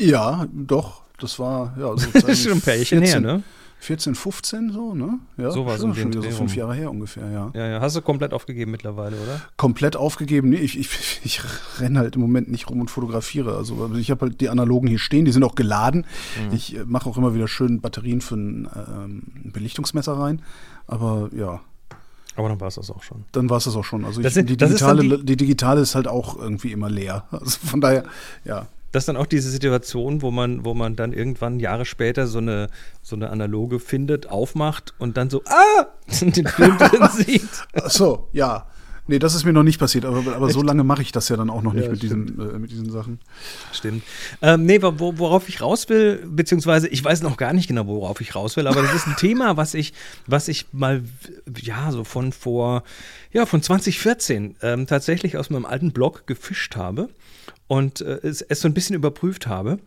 [0.00, 1.02] Ja, doch.
[1.18, 3.42] Das war ja so Das ist schon ein Pärchen her, ne?
[3.80, 5.20] 14, 15 so, ne?
[5.36, 6.56] Ja, So war so schon, schon so fünf.
[6.56, 7.50] Jahre her ungefähr, ja.
[7.54, 7.80] Ja, ja.
[7.80, 9.40] Hast du komplett aufgegeben mittlerweile, oder?
[9.56, 10.48] Komplett aufgegeben.
[10.48, 11.40] Nee, ich, ich, ich
[11.78, 13.56] renne halt im Moment nicht rum und fotografiere.
[13.56, 16.06] Also ich habe halt die analogen hier stehen, die sind auch geladen.
[16.48, 16.54] Mhm.
[16.54, 20.42] Ich äh, mache auch immer wieder schön Batterien für ein ähm, Belichtungsmesser rein.
[20.88, 21.60] Aber ja,
[22.38, 23.24] Aber dann war es das auch schon.
[23.32, 24.04] dann war es das auch schon.
[24.04, 27.24] Also ich, sind- die, digitale, die- die, digitale ist halt auch irgendwie immer leer.
[27.32, 28.04] Also von daher,
[28.44, 28.66] ja.
[28.92, 32.38] Das ist dann auch diese Situation, wo man, wo man dann irgendwann Jahre später so
[32.38, 32.68] eine,
[33.02, 35.86] so eine analoge findet, aufmacht und dann so, ah,
[36.22, 37.48] den Film drin sieht.
[37.74, 38.66] Ach so, ja.
[39.08, 41.36] Nee, das ist mir noch nicht passiert, aber, aber so lange mache ich das ja
[41.36, 43.18] dann auch noch nicht Ja, mit, diesen, äh, mit diesen Sachen.
[43.72, 44.02] Stimmt.
[44.42, 48.20] Ähm, nee, wo, worauf ich raus will, beziehungsweise ich weiß noch gar nicht genau, worauf
[48.20, 49.94] ich raus will, aber das ist ein Thema, was ich,
[50.26, 51.02] was ich mal,
[51.58, 52.82] ja, so von vor,
[53.32, 57.08] ja, von 2014 ähm, tatsächlich aus meinem alten Blog gefischt habe
[57.66, 59.78] und äh, es, es so ein bisschen überprüft habe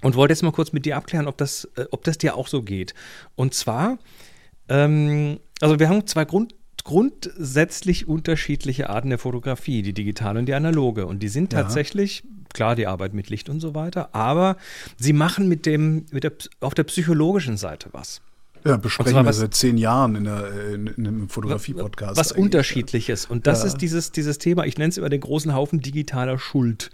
[0.00, 2.48] und wollte jetzt mal kurz mit dir abklären, ob das, äh, ob das dir auch
[2.48, 2.94] so geht.
[3.34, 3.98] Und zwar,
[4.70, 6.54] ähm, also wir haben zwei Grund,
[6.88, 11.04] grundsätzlich unterschiedliche Arten der Fotografie, die digitale und die analoge.
[11.06, 11.62] Und die sind Ja.
[11.62, 12.24] tatsächlich,
[12.54, 14.56] klar, die Arbeit mit Licht und so weiter, aber
[14.96, 18.22] sie machen mit dem, mit der, auf der psychologischen Seite was.
[18.64, 22.16] Ja, besprechen wir was- seit zehn Jahren in, der, in, in einem Fotografie-Podcast.
[22.16, 22.44] Was eigentlich.
[22.44, 23.26] unterschiedliches.
[23.26, 23.66] Und das Ja.
[23.66, 26.90] ist dieses, dieses Thema, ich nenne es immer den großen Haufen digitaler Schuld.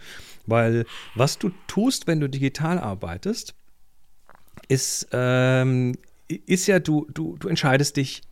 [0.46, 3.54] Weil was du tust, wenn du digital arbeitest,
[4.68, 5.94] ist, ähm,
[6.26, 8.22] ist ja, du, du, du entscheidest dich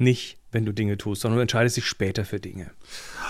[0.00, 2.70] nicht, wenn du Dinge tust, sondern du entscheidest dich später für Dinge.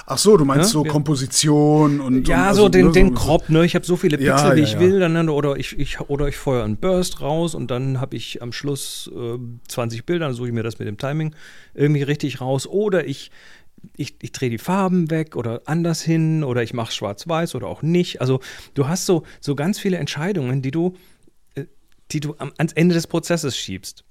[0.07, 2.29] Ach so, du meinst Ja, so Komposition und.
[2.29, 3.65] Ja, und so den, ne, den Crop, ne?
[3.65, 4.81] Ich habe so viele Pixel, Ja, wie ja, ich ja.
[4.81, 8.41] will, dann, oder ich, ich, oder ich feuer einen Burst raus und dann habe ich
[8.41, 11.35] am Schluss äh, 20 Bilder, dann suche ich mir das mit dem Timing
[11.75, 12.67] irgendwie richtig raus.
[12.67, 13.31] Oder ich,
[13.97, 17.83] ich, ich drehe die Farben weg oder anders hin oder ich mache schwarz-weiß oder auch
[17.83, 18.21] nicht.
[18.21, 18.41] Also
[18.75, 20.97] du hast so, so ganz viele Entscheidungen, die du,
[21.57, 21.65] äh,
[22.13, 24.05] die du am, ans Ende des Prozesses schiebst.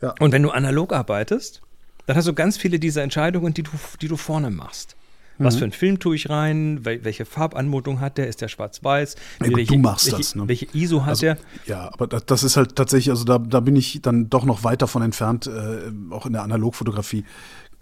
[0.00, 0.14] Ja.
[0.18, 1.62] Und wenn du analog arbeitest,
[2.06, 4.96] dann hast du ganz viele dieser Entscheidungen, die du, die du vorne machst.
[5.38, 6.84] Was für ein Film tue ich rein?
[6.84, 8.28] Wel welche Farbanmutung hat der?
[8.28, 9.16] Ist der schwarz-weiß?
[9.42, 10.46] Ja, welche, du machst welche, das, ne?
[10.46, 11.38] Welche ISO hat Also, der?
[11.66, 14.62] ja, aber das, das ist halt tatsächlich, also da, da bin ich dann doch noch
[14.62, 17.24] weit davon entfernt, äh, auch in der Analogfotografie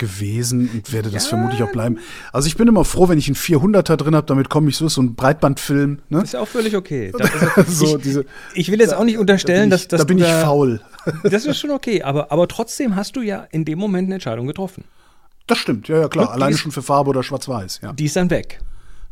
[0.00, 1.98] gewesen und werde das vermutlich auch bleiben.
[2.32, 4.88] Also ich bin immer froh, wenn ich einen 400er drin habe, damit komme ich so,
[4.88, 6.00] so ein Breitbandfilm.
[6.08, 6.22] Ne?
[6.22, 7.12] Ist ja auch völlig okay.
[7.20, 9.98] Da, also, so, ich, diese, ich will jetzt auch nicht unterstellen, da bin ich, dass,
[9.98, 10.80] dass da bin ich faul.
[11.22, 14.46] Das ist schon okay, aber, aber trotzdem hast du ja in dem Moment eine Entscheidung
[14.46, 14.84] getroffen.
[15.46, 16.30] Das stimmt, ja, ja, klar.
[16.30, 17.92] Alleine schon für Farbe oder Schwarz-Weiß, ja.
[17.92, 18.60] Die ist dann weg.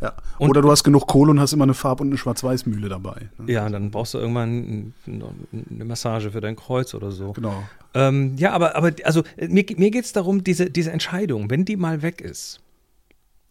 [0.01, 0.15] Ja.
[0.39, 3.31] Oder du hast genug Kohle und hast immer eine Farb- und eine Schwarz-Weiß-Mühle dabei.
[3.39, 3.53] Ne?
[3.53, 7.33] Ja, dann brauchst du irgendwann eine Massage für dein Kreuz oder so.
[7.33, 7.65] Genau.
[7.95, 11.77] Ähm, ja, aber, aber also mir, mir geht es darum, diese, diese Entscheidung, wenn die
[11.77, 12.61] mal weg ist,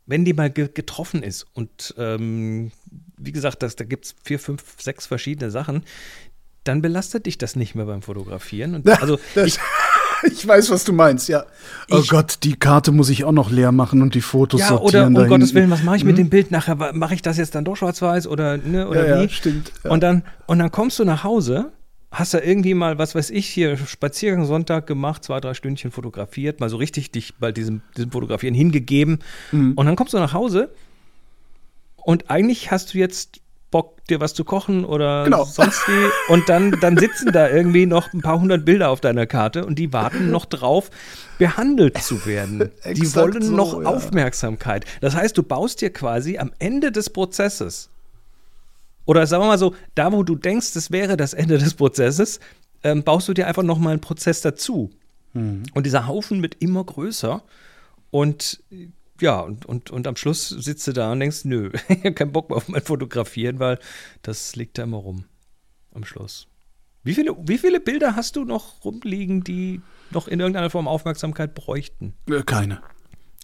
[0.06, 2.72] wenn die mal ge getroffen ist und ähm,
[3.18, 5.84] wie gesagt, das, da gibt es vier, fünf, sechs verschiedene Sachen,
[6.64, 8.76] dann belastet dich das nicht mehr beim Fotografieren.
[8.76, 9.60] Und also Das, ich,
[10.32, 11.46] ich weiß, was du meinst, ja.
[11.92, 14.68] Oh Ich- Gott, die Karte muss ich auch noch leer machen und die Fotos ja,
[14.70, 15.16] sortieren.
[15.16, 15.54] oder um Gottes.
[15.54, 16.76] Willen, was mache ich mit dem Bild nachher?
[16.94, 19.30] Mache ich das jetzt dann doch schwarz-weiß oder, ne, oder Ja, ja, wie?
[19.34, 19.92] stimmt, ja.
[19.92, 21.72] Und, dann, und dann kommst du nach Hause,
[22.12, 26.60] hast da irgendwie mal, was weiß ich, hier Spaziergang Sonntag gemacht, zwei, drei Stündchen fotografiert,
[26.60, 29.20] mal so richtig dich bei diesem, diesem Fotografieren hingegeben.
[29.52, 29.74] Mhm.
[29.76, 30.70] Und dann kommst du nach Hause
[31.98, 35.44] und eigentlich hast du jetzt Bock, dir was zu kochen oder Genau.
[35.44, 36.32] sonst wie.
[36.34, 39.78] Und dann, dann sitzen da irgendwie noch ein paar hundert Bilder auf deiner Karte und
[39.78, 40.90] die warten noch drauf,
[41.38, 42.72] behandelt zu werden.
[42.86, 43.88] die wollen so, noch ja.
[43.88, 44.86] Aufmerksamkeit.
[45.02, 47.90] Das heißt, du baust dir quasi am Ende des Prozesses
[49.06, 52.40] oder sagen wir mal so, da wo du denkst, es wäre das Ende des Prozesses,
[52.84, 54.92] ähm, baust du dir einfach noch mal einen Prozess dazu.
[55.34, 57.44] Und dieser Haufen wird immer größer
[58.10, 58.60] und
[59.22, 62.32] ja, und, und, und am Schluss sitzt du da und denkst, nö, ich habe keinen
[62.32, 63.80] Bock mehr auf mein Fotografieren, weil
[64.22, 65.26] das liegt da immer rum
[65.94, 66.48] am Schluss.
[67.04, 71.56] Wie viele, wie viele Bilder hast du noch rumliegen, die noch in irgendeiner Form Aufmerksamkeit
[71.56, 72.14] bräuchten?
[72.30, 72.82] Äh, Keine.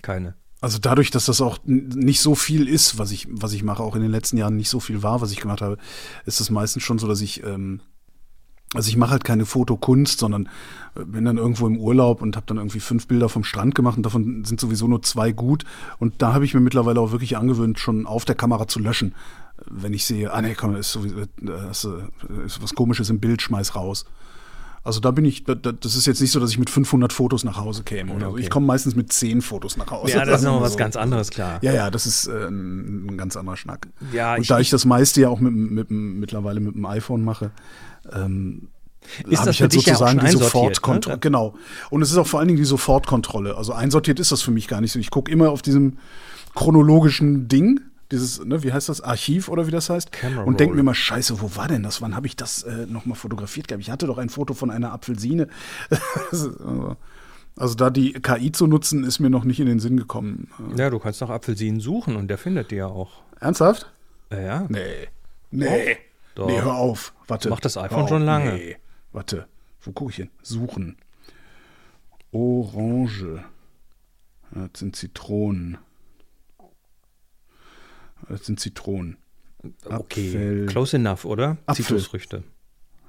[0.02, 0.36] Keine.
[0.60, 3.96] Also dadurch, dass das auch nicht so viel ist, was ich, was ich mache, auch
[3.96, 5.78] in den letzten Jahren nicht so viel war, was ich gemacht habe,
[6.26, 7.82] ist es meistens schon so, dass ich, ähm,
[8.74, 10.50] also ich mache halt keine Fotokunst, sondern
[10.96, 13.98] äh, bin dann irgendwo im Urlaub und habe dann irgendwie fünf Bilder vom Strand gemacht
[13.98, 15.64] und davon sind sowieso nur zwei gut.
[16.00, 19.16] Und da habe ich mir mittlerweile auch wirklich angewöhnt, schon auf der Kamera zu löschen.
[19.70, 23.76] Wenn ich sehe, ah nee, komm, ist, sowieso, äh, ist, was komisches im Bild, schmeiß
[23.76, 24.06] raus.
[24.86, 27.14] Also da bin ich, da, da, das ist jetzt nicht so, dass ich mit 500
[27.14, 28.32] Fotos nach Hause käme oder so.
[28.34, 28.42] Okay.
[28.42, 30.12] Ich komme meistens mit 10 Fotos nach Hause.
[30.12, 30.78] Ja, das ist Sagen noch wir was so.
[30.78, 31.60] ganz anderes, klar.
[31.62, 33.88] Ja, ja, das ist äh, ein, ganz anderer Schnack.
[34.12, 37.24] Ja, und ich- da ich das meiste ja auch mit, mit, mittlerweile mit dem iPhone
[37.24, 37.52] mache,
[38.12, 38.68] ähm,
[39.30, 41.16] Ist habe das ich halt für dich ja auch sozusagen schon die Sofortkontrolle.
[41.16, 41.20] ne?
[41.22, 41.54] Genau.
[41.90, 43.56] Und es ist auch vor allen Dingen die Sofortkontrolle.
[43.56, 45.00] Also einsortiert ist das für mich gar nicht so.
[45.00, 45.98] Ich gucke immer auf diesem
[46.56, 47.80] chronologischen Ding,
[48.14, 50.94] dieses, ne, wie heißt das, Archiv oder wie das heißt, Camera und denke mir mal,
[50.94, 52.02] scheiße, wo war denn das?
[52.02, 53.82] Wann habe ich das äh, nochmal fotografiert gehabt?
[53.84, 55.48] Ich hatte doch ein Foto von einer Apfelsine.
[56.32, 56.96] Also,
[57.56, 60.48] also da die KI zu nutzen, ist mir noch nicht in den Sinn gekommen.
[60.76, 63.22] Ja, du kannst nach Apfelsinen suchen und der findet die ja auch.
[63.40, 63.92] Ernsthaft?
[64.32, 64.66] Ja, ja.
[64.70, 65.08] Nee.
[65.52, 65.98] Nee.
[66.36, 66.48] Doch.
[66.48, 67.14] Nee, hör auf.
[67.28, 67.50] Warte.
[67.50, 68.10] Macht das iPhone auf.
[68.10, 68.54] schon lange.
[68.54, 68.78] Nee.
[69.12, 69.48] Warte.
[69.82, 70.30] Wo gucke ich hin?
[70.42, 70.98] Suchen.
[72.32, 73.44] Orange.
[74.52, 75.78] Das sind Zitronen.
[78.30, 79.18] Das sind Zitronen.
[79.86, 80.66] Okay, Apfel.
[80.66, 81.58] close enough, oder?
[81.66, 81.86] Apfel.
[81.86, 82.44] Zitrusfrüchte.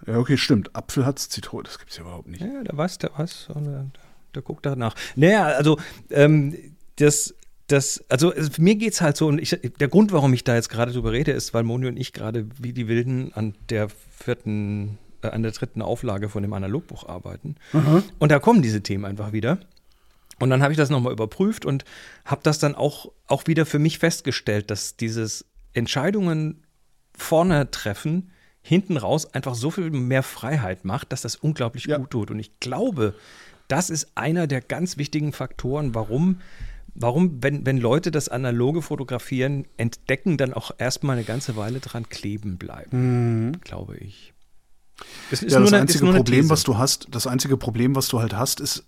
[0.07, 0.75] Ja, okay, stimmt.
[0.77, 1.65] Apfel hat Zitronen.
[1.65, 2.41] Das gibt's ja überhaupt nicht.
[2.43, 3.87] Ja, der weiß, der weiß, und der,
[4.35, 4.95] der guckt danach.
[5.17, 5.79] Naja, also
[6.11, 6.55] ähm,
[6.97, 7.35] das,
[7.67, 10.69] das, also es- mir geht's halt so, und ich, der Grund, warum ich da jetzt
[10.69, 14.99] gerade drüber rede, ist, weil Moni und ich gerade wie die Wilden an der vierten,
[15.23, 17.57] äh, an der dritten Auflage von dem Analogbuch arbeiten.
[18.19, 19.59] Und da kommen diese Themen einfach wieder.
[20.41, 21.85] Und dann habe ich das nochmal überprüft und
[22.25, 26.63] habe das dann auch, auch wieder für mich festgestellt, dass dieses Entscheidungen
[27.17, 28.31] vorne treffen,
[28.63, 31.99] hinten raus einfach so viel mehr Freiheit macht, dass das unglaublich Ja.
[31.99, 32.31] gut tut.
[32.31, 33.15] Und ich glaube,
[33.69, 36.41] das ist einer der ganz wichtigen Faktoren, warum,
[36.95, 42.09] warum wenn, wenn Leute das analoge Fotografieren entdecken, dann auch erstmal eine ganze Weile dran
[42.09, 44.33] kleben bleiben, glaube ich.
[45.31, 45.53] Das ist Mhm.
[45.53, 46.51] ja, das eine- einzige Problem, These.
[46.51, 48.85] was du hast, das einzige Problem, was du halt hast, ist,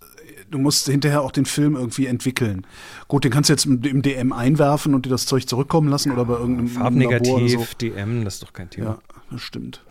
[0.51, 2.67] du musst hinterher auch den Film irgendwie entwickeln.
[3.09, 6.13] Gut, den kannst du jetzt im, im DM einwerfen und dir das Zeug zurückkommen lassen
[6.13, 7.67] oder bei irgendeinem Labor Farbnegativ, so.
[7.81, 8.87] DM, das ist doch kein Thema.
[8.87, 8.99] Ja,
[9.31, 9.85] das stimmt.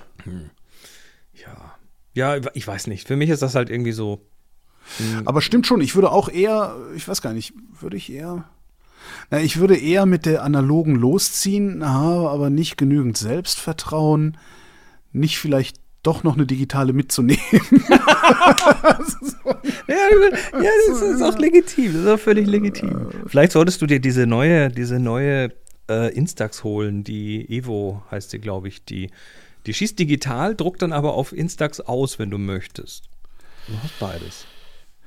[1.34, 1.76] Ja.
[2.14, 3.08] Ja, ich weiß nicht.
[3.08, 4.22] Für mich ist das halt irgendwie so.
[5.26, 8.46] Aber stimmt schon, ich würde auch eher, ich weiß gar nicht, würde ich eher.
[9.30, 14.38] Na, ich würde eher mit der analogen losziehen, habe aber nicht genügend Selbstvertrauen,
[15.12, 17.42] nicht vielleicht doch noch eine digitale mitzunehmen.
[19.88, 19.96] Ja,
[20.62, 21.94] ja das ist auch legitim.
[21.94, 23.10] Das ist auch völlig legitim.
[23.28, 25.52] Vielleicht solltest du dir diese neue, diese neue
[25.90, 28.84] äh, Instax holen, die Evo heißt sie, glaube ich.
[28.86, 29.12] Die,
[29.66, 33.04] die schießt digital, druckt dann aber auf Instax aus, wenn du möchtest.
[33.68, 34.46] Du hast beides.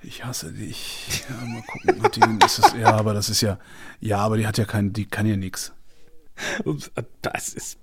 [0.02, 1.24] Ich hasse dich.
[1.28, 2.38] Ja, mal gucken.
[2.44, 3.58] Es, ja, aber das ist ja.
[4.00, 5.72] Ja, aber die hat ja kein, die kann ja nichts.
[7.22, 7.78] Das ist,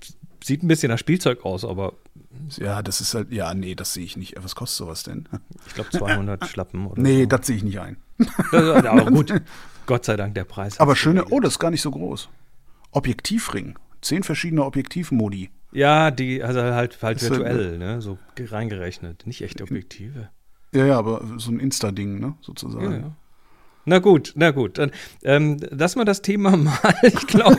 [0.45, 1.93] sieht ein bisschen nach Spielzeug aus, aber
[2.57, 3.31] Ja, das ist halt.
[3.31, 4.35] Ja, nee, das sehe ich nicht.
[4.43, 5.27] Was kostet sowas denn?
[5.67, 7.27] ich glaube 200 Schlappen oder Nee, so.
[7.29, 7.97] das sehe ich nicht ein.
[8.51, 9.33] Das, aber gut,
[9.85, 10.79] Gott sei Dank der Preis.
[10.79, 11.25] Aber schöne.
[11.29, 12.29] Oh, das ist gar nicht so groß.
[12.91, 13.77] Objektivring.
[14.01, 15.49] Zehn verschiedene Objektivmodi.
[15.71, 18.01] Ja, die, also halt, halt Ist halt- virtuell, ne?
[18.01, 19.25] so ge- reingerechnet.
[19.27, 20.29] Nicht echte Objektive.
[20.73, 22.35] Ja, ja, aber so ein Insta-Ding, ne?
[22.41, 22.91] Sozusagen.
[22.91, 23.15] Ja, ja.
[23.85, 24.77] Na gut, na gut.
[24.77, 24.91] Dann
[25.23, 26.77] ähm, lass mal das Thema mal.
[27.03, 27.57] Ich glaube,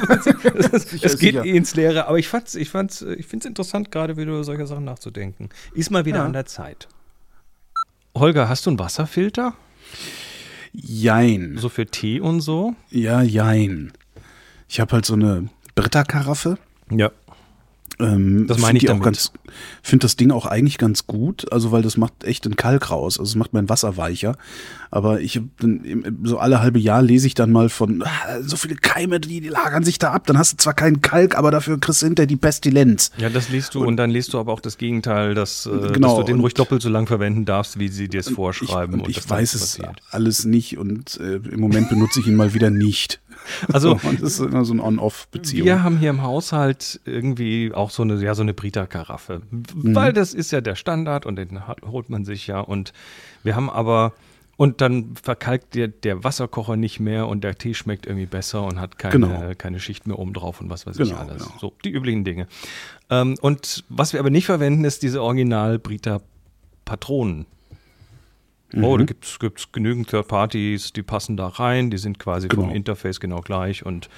[1.02, 2.06] es, geht eh ins Leere.
[2.08, 5.48] Aber ich fand's, ich fand's, ich finde es interessant, gerade wieder über solche Sachen nachzudenken.
[5.74, 6.24] Ist mal wieder Ja.
[6.24, 6.88] an der Zeit.
[8.16, 9.54] Holger, hast du einen Wasserfilter?
[10.72, 11.56] Jein.
[11.58, 12.74] So für Tee und so?
[12.90, 13.92] Ja, jein.
[14.68, 16.58] Ich habe halt so eine Britta-Karaffe.
[16.90, 17.10] Ja.
[17.98, 19.32] Ähm, Das meine ich auch ganz,
[19.82, 23.18] finde das Ding auch eigentlich ganz gut, also weil das macht echt den Kalk raus,
[23.18, 24.37] also es macht mein Wasser weicher.
[24.90, 25.40] Aber ich
[26.24, 29.48] so alle halbe Jahr lese ich dann mal von ah, so viele Keime, die, die
[29.48, 30.26] lagern sich da ab.
[30.26, 33.11] Dann hast du zwar keinen Kalk, aber dafür kriegst du hinterher die Pestilenz.
[33.18, 35.92] Ja, das liest du und, dann liest du aber auch das Gegenteil, dass, äh, dass
[35.92, 38.35] Genau, du den und- ruhig doppelt so lang verwenden darfst, wie sie dir es Ich,
[38.35, 39.00] vorschreiben.
[39.00, 39.78] und ich dass weiß es
[40.11, 43.20] alles nicht und äh, im Moment benutze ich ihn mal wieder nicht.
[43.72, 45.66] Also das ist immer so eine On-Off-Beziehung.
[45.66, 49.42] Wir haben hier im Haushalt irgendwie auch so eine, ja, so eine Brita-Karaffe.
[49.50, 49.94] Mhm.
[49.94, 52.61] Weil das ist ja der Standard und den holt man sich ja.
[52.61, 52.92] Und
[53.42, 54.12] wir haben aber,
[54.56, 58.80] und dann verkalkt der, der Wasserkocher nicht mehr und der Tee schmeckt irgendwie besser und
[58.80, 59.52] hat keine, Genau.
[59.59, 61.42] keine Schicht mehr oben drauf und was weiß ich Genau, alles.
[61.44, 61.54] genau.
[61.61, 62.46] So, die üblichen Dinge.
[63.11, 67.46] Ähm, und was wir aber nicht verwenden, ist diese Original-Brita-Patronen.
[68.74, 69.07] Oh, da Mhm.
[69.07, 69.38] gibt es
[69.72, 72.74] genügend Third Parties, die passen da rein, die sind quasi vom Genau.
[72.74, 74.09] Interface genau gleich und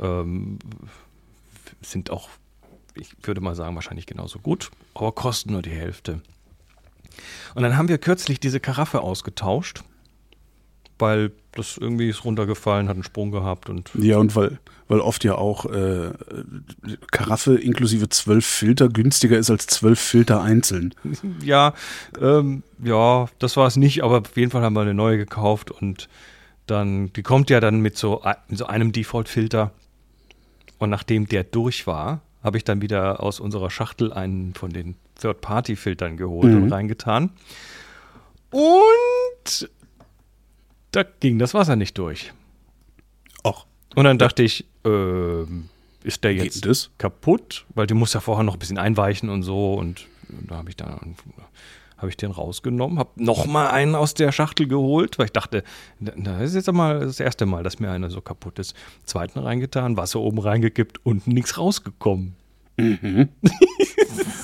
[0.00, 0.58] ähm,
[1.82, 2.28] sind auch,
[2.94, 6.20] ich würde mal sagen, wahrscheinlich genauso gut, aber kosten nur die Hälfte.
[7.54, 9.82] Und dann haben wir kürzlich diese Karaffe ausgetauscht,
[10.98, 15.24] weil das irgendwie ist runtergefallen, hat einen Sprung gehabt und Ja, und weil, weil oft
[15.24, 16.10] ja auch äh,
[17.10, 20.94] Karaffe inklusive zwölf Filter günstiger ist als zwölf Filter einzeln.
[21.42, 21.72] ja,
[22.20, 25.70] ähm, ja, das war es nicht, aber auf jeden Fall haben wir eine neue gekauft
[25.70, 26.08] und
[26.66, 29.70] dann, die kommt ja dann mit so, mit so einem Default-Filter.
[30.78, 34.96] Und nachdem der durch war, habe ich dann wieder aus unserer Schachtel einen von den
[35.20, 36.64] Third-Party-Filtern geholt Mhm.
[36.64, 37.30] und reingetan.
[38.50, 39.68] Und
[40.96, 42.32] da ging das Wasser nicht durch.
[43.44, 45.68] Och, Und dann dachte ich, ähm,
[46.02, 46.90] ist der jetzt das?
[46.98, 47.64] kaputt?
[47.74, 49.74] Weil du musst ja vorher noch ein bisschen einweichen und so.
[49.74, 50.06] Und
[50.48, 51.16] da habe ich dann
[51.98, 55.64] habe ich den rausgenommen, habe noch mal einen aus der Schachtel geholt, weil ich dachte,
[55.98, 58.74] da- das ist jetzt mal das erste Mal, dass mir einer so kaputt ist.
[59.06, 62.34] Zweiten reingetan, Wasser oben reingekippt und nichts rausgekommen.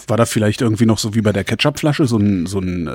[0.09, 2.91] war da vielleicht irgendwie noch so wie bei der Ketchupflasche so ein, so ein äh,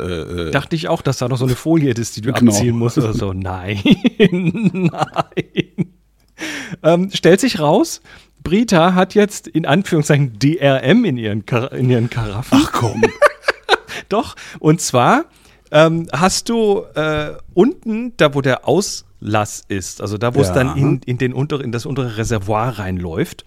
[0.47, 2.51] äh, Dachte ich auch, dass da noch so eine Folie ist, die du Genau.
[2.51, 3.33] abziehen musst oder so.
[3.33, 3.81] Nein,
[4.71, 5.91] nein.
[6.83, 8.01] Ähm, stellt sich raus,
[8.43, 12.59] Brita hat jetzt in Anführungszeichen DRM in ihren, Kar in ihren Karaffen.
[12.61, 13.01] Ach komm.
[14.09, 15.25] Doch, und zwar
[15.71, 20.53] ähm, hast du äh, unten, da wo der Auslass ist, also da wo es Ja.
[20.53, 23.43] dann in, in, den unter, in das untere Reservoir reinläuft,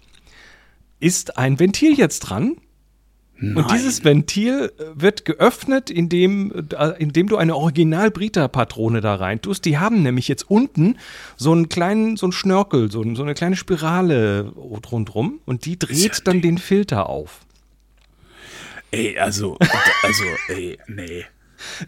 [0.98, 2.56] ist ein Ventil jetzt dran.
[3.40, 9.64] Und dieses Ventil äh, wird geöffnet, indem, äh, indem du eine Original-Brita-Patrone da rein tust.
[9.64, 10.98] Die haben nämlich jetzt unten
[11.36, 15.78] so einen kleinen, so einen Schnörkel, so, ein- so eine kleine Spirale rundrum und die
[15.78, 17.40] dreht ja dann den Filter auf.
[18.90, 19.56] Ey, also,
[20.02, 21.24] also, ey, nee.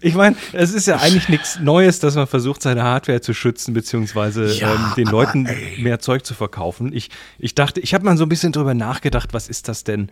[0.03, 3.73] Ich meine, es ist ja eigentlich nichts Neues, dass man versucht, seine Hardware zu schützen,
[3.75, 5.81] beziehungsweise Ja, ähm, den Leuten ey.
[5.83, 6.93] mehr Zeug zu verkaufen.
[6.93, 10.11] Ich, ich dachte, ich habe mal so ein bisschen drüber nachgedacht, was ist das denn?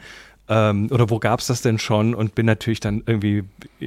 [0.52, 2.12] Ähm, oder wo gab es das denn schon?
[2.12, 3.44] Und bin natürlich dann irgendwie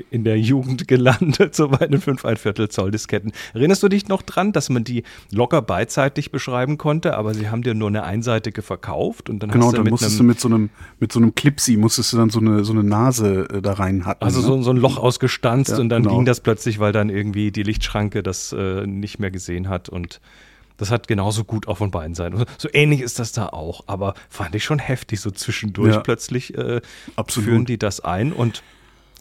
[0.10, 3.34] in der Jugend gelandet, so bei den 5 ein Viertel Zoll Disketten.
[3.54, 7.64] Erinnerst du dich noch dran, dass man die locker beidseitig beschreiben konnte, aber sie haben
[7.64, 10.40] dir nur eine einseitige verkauft und dann Genau, hast du dann mit musstest du mit
[10.40, 10.70] so einem,
[11.02, 14.06] mit so einem Clipsy, musstest du dann so eine, so eine Nase äh, da rein
[14.06, 14.24] hatten.
[14.24, 14.48] Also ne?
[14.48, 16.16] so, so ein Loch ausgestanzt Ja, und dann genau.
[16.16, 20.22] ging das plötzlich, weil dann irgendwie die Lichtschranke das äh, nicht mehr gesehen hat und
[20.84, 22.38] das hat genauso gut auch von beiden Seiten.
[22.38, 26.00] So- So ähnlich ist das da auch, aber fand ich schon heftig, so zwischendurch Ja.
[26.02, 26.82] plötzlich äh,
[27.28, 28.62] führen die das ein und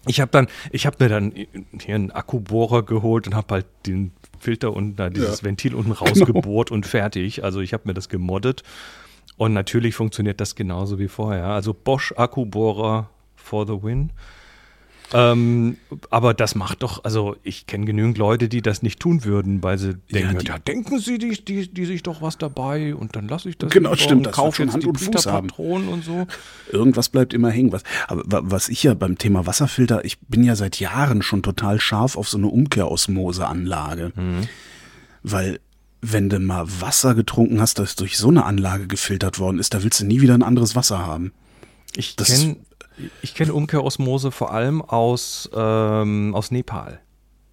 [0.07, 4.11] ich habe dann, ich habe mir dann hier einen Akkubohrer geholt und habe halt den
[4.41, 5.45] Filter und da dieses Ja.
[5.47, 7.45] Ventil unten rausgebohrt und fertig.
[7.45, 8.65] Also ich habe mir das gemoddet
[9.37, 11.47] und natürlich funktioniert das genauso wie vorher.
[11.47, 14.11] Also Bosch Akkubohrer for the win.
[15.15, 15.77] Ähm,
[16.11, 19.77] aber das macht doch, also ich kenne genügend Leute, die das nicht tun würden, weil
[19.79, 23.15] sie Ja, denken, die- ja, denken sie die, die, die sich doch was dabei und
[23.15, 25.27] dann lasse ich das Genau, stimmt, und das kauf wird schon Hand die und Fuß
[25.27, 25.51] haben.
[25.51, 26.27] Und so.
[26.71, 27.73] Irgendwas bleibt immer hängen.
[27.73, 31.43] Was, aber wa- was ich ja beim Thema Wasserfilter, ich bin ja seit Jahren schon
[31.43, 34.13] total scharf auf so eine Umkehrosmoseanlage.
[35.23, 35.61] Weil,
[36.01, 39.83] wenn du mal Wasser getrunken hast, das durch so eine Anlage gefiltert worden ist, da
[39.83, 41.33] willst du nie wieder ein anderes Wasser haben.
[41.95, 42.57] Ich kenne
[43.23, 47.01] ich kenn Umkehrosmose vor allem aus, ähm, aus Nepal.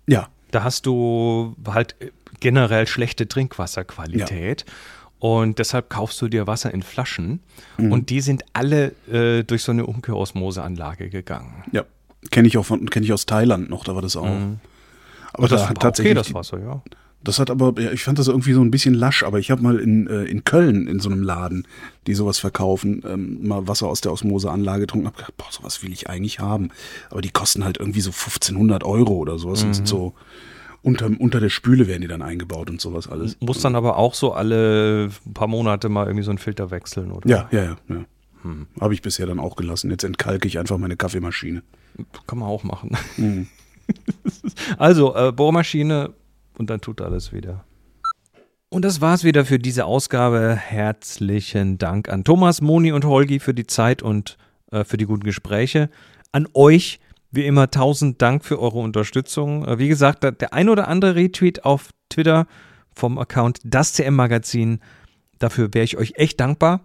[0.07, 1.95] Ja, Da hast du halt
[2.39, 4.65] generell schlechte Trinkwasserqualität.
[5.19, 7.41] Und deshalb kaufst du dir Wasser in Flaschen.
[7.77, 7.91] Mhm.
[7.91, 11.63] Und die sind alle äh, durch so eine Umkehrosmoseanlage gegangen.
[11.71, 11.83] ja.
[12.31, 14.25] Kenne ich auch von, kenne ich aus Thailand noch, da war das auch.
[15.31, 16.81] Aber das da hat war tatsächlich okay, das Wasser, ja.
[17.23, 19.77] Das hat aber, ich fand das irgendwie so ein bisschen lasch, aber ich habe mal
[19.77, 21.67] in, äh, in Köln in so einem Laden,
[22.07, 25.91] die sowas verkaufen, ähm, mal Wasser aus der Osmoseanlage getrunken, hab gedacht, boah, sowas will
[25.91, 26.69] ich eigentlich haben.
[27.09, 30.13] Aber die kosten halt irgendwie so 1500 Euro oder sowas und sind so
[30.81, 33.35] unter, unter der Spüle werden die dann eingebaut und sowas alles.
[33.41, 37.29] Muss dann aber auch so alle paar Monate mal irgendwie so einen Filter wechseln, oder?
[37.29, 37.77] Ja, ja, ja.
[37.89, 38.05] ja.
[38.79, 39.91] Habe ich bisher dann auch gelassen.
[39.91, 41.61] Jetzt entkalke ich einfach meine Kaffeemaschine.
[42.25, 42.97] Kann man auch machen.
[43.17, 43.47] Mhm.
[44.77, 46.13] Also, äh, Bohrmaschine
[46.59, 47.63] und dann tut alles wieder.
[48.69, 50.55] Und das war's wieder für diese Ausgabe.
[50.55, 54.37] Herzlichen Dank an Thomas, Moni und Holgi für die Zeit und
[54.71, 55.89] äh, für die guten Gespräche.
[56.31, 56.99] An euch,
[57.31, 59.65] wie immer, tausend Dank für eure Unterstützung.
[59.65, 62.45] Äh, wie gesagt, der, ein oder andere Retweet auf Twitter
[62.93, 64.81] vom Account Das CM Magazin.
[65.39, 66.81] Dafür wäre ich euch echt dankbar.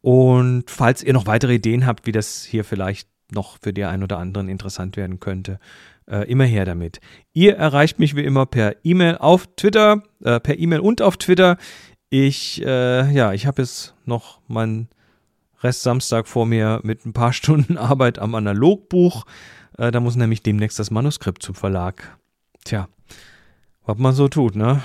[0.00, 4.02] Und falls ihr noch weitere Ideen habt, wie das hier vielleicht noch für die ein
[4.02, 5.60] oder anderen interessant werden könnte,
[6.10, 7.00] äh, immer her damit.
[7.32, 11.56] Ihr erreicht mich wie immer per E-Mail auf Twitter, äh, per E-Mail und auf Twitter.
[12.10, 14.88] Ich, äh, ja, ich habe jetzt noch meinen
[15.62, 19.24] Rest Samstag vor mir mit ein paar Stunden Arbeit am Analogbuch.
[19.78, 22.18] Äh, da muss nämlich demnächst das Manuskript zum Verlag.
[22.64, 22.88] Tja,
[23.86, 24.82] was man so tut, ne?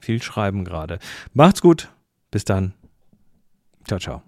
[0.00, 0.98] Viel schreiben gerade.
[1.32, 1.88] Macht's gut.
[2.30, 2.74] Bis dann.
[3.86, 4.22] Ciao, ciao.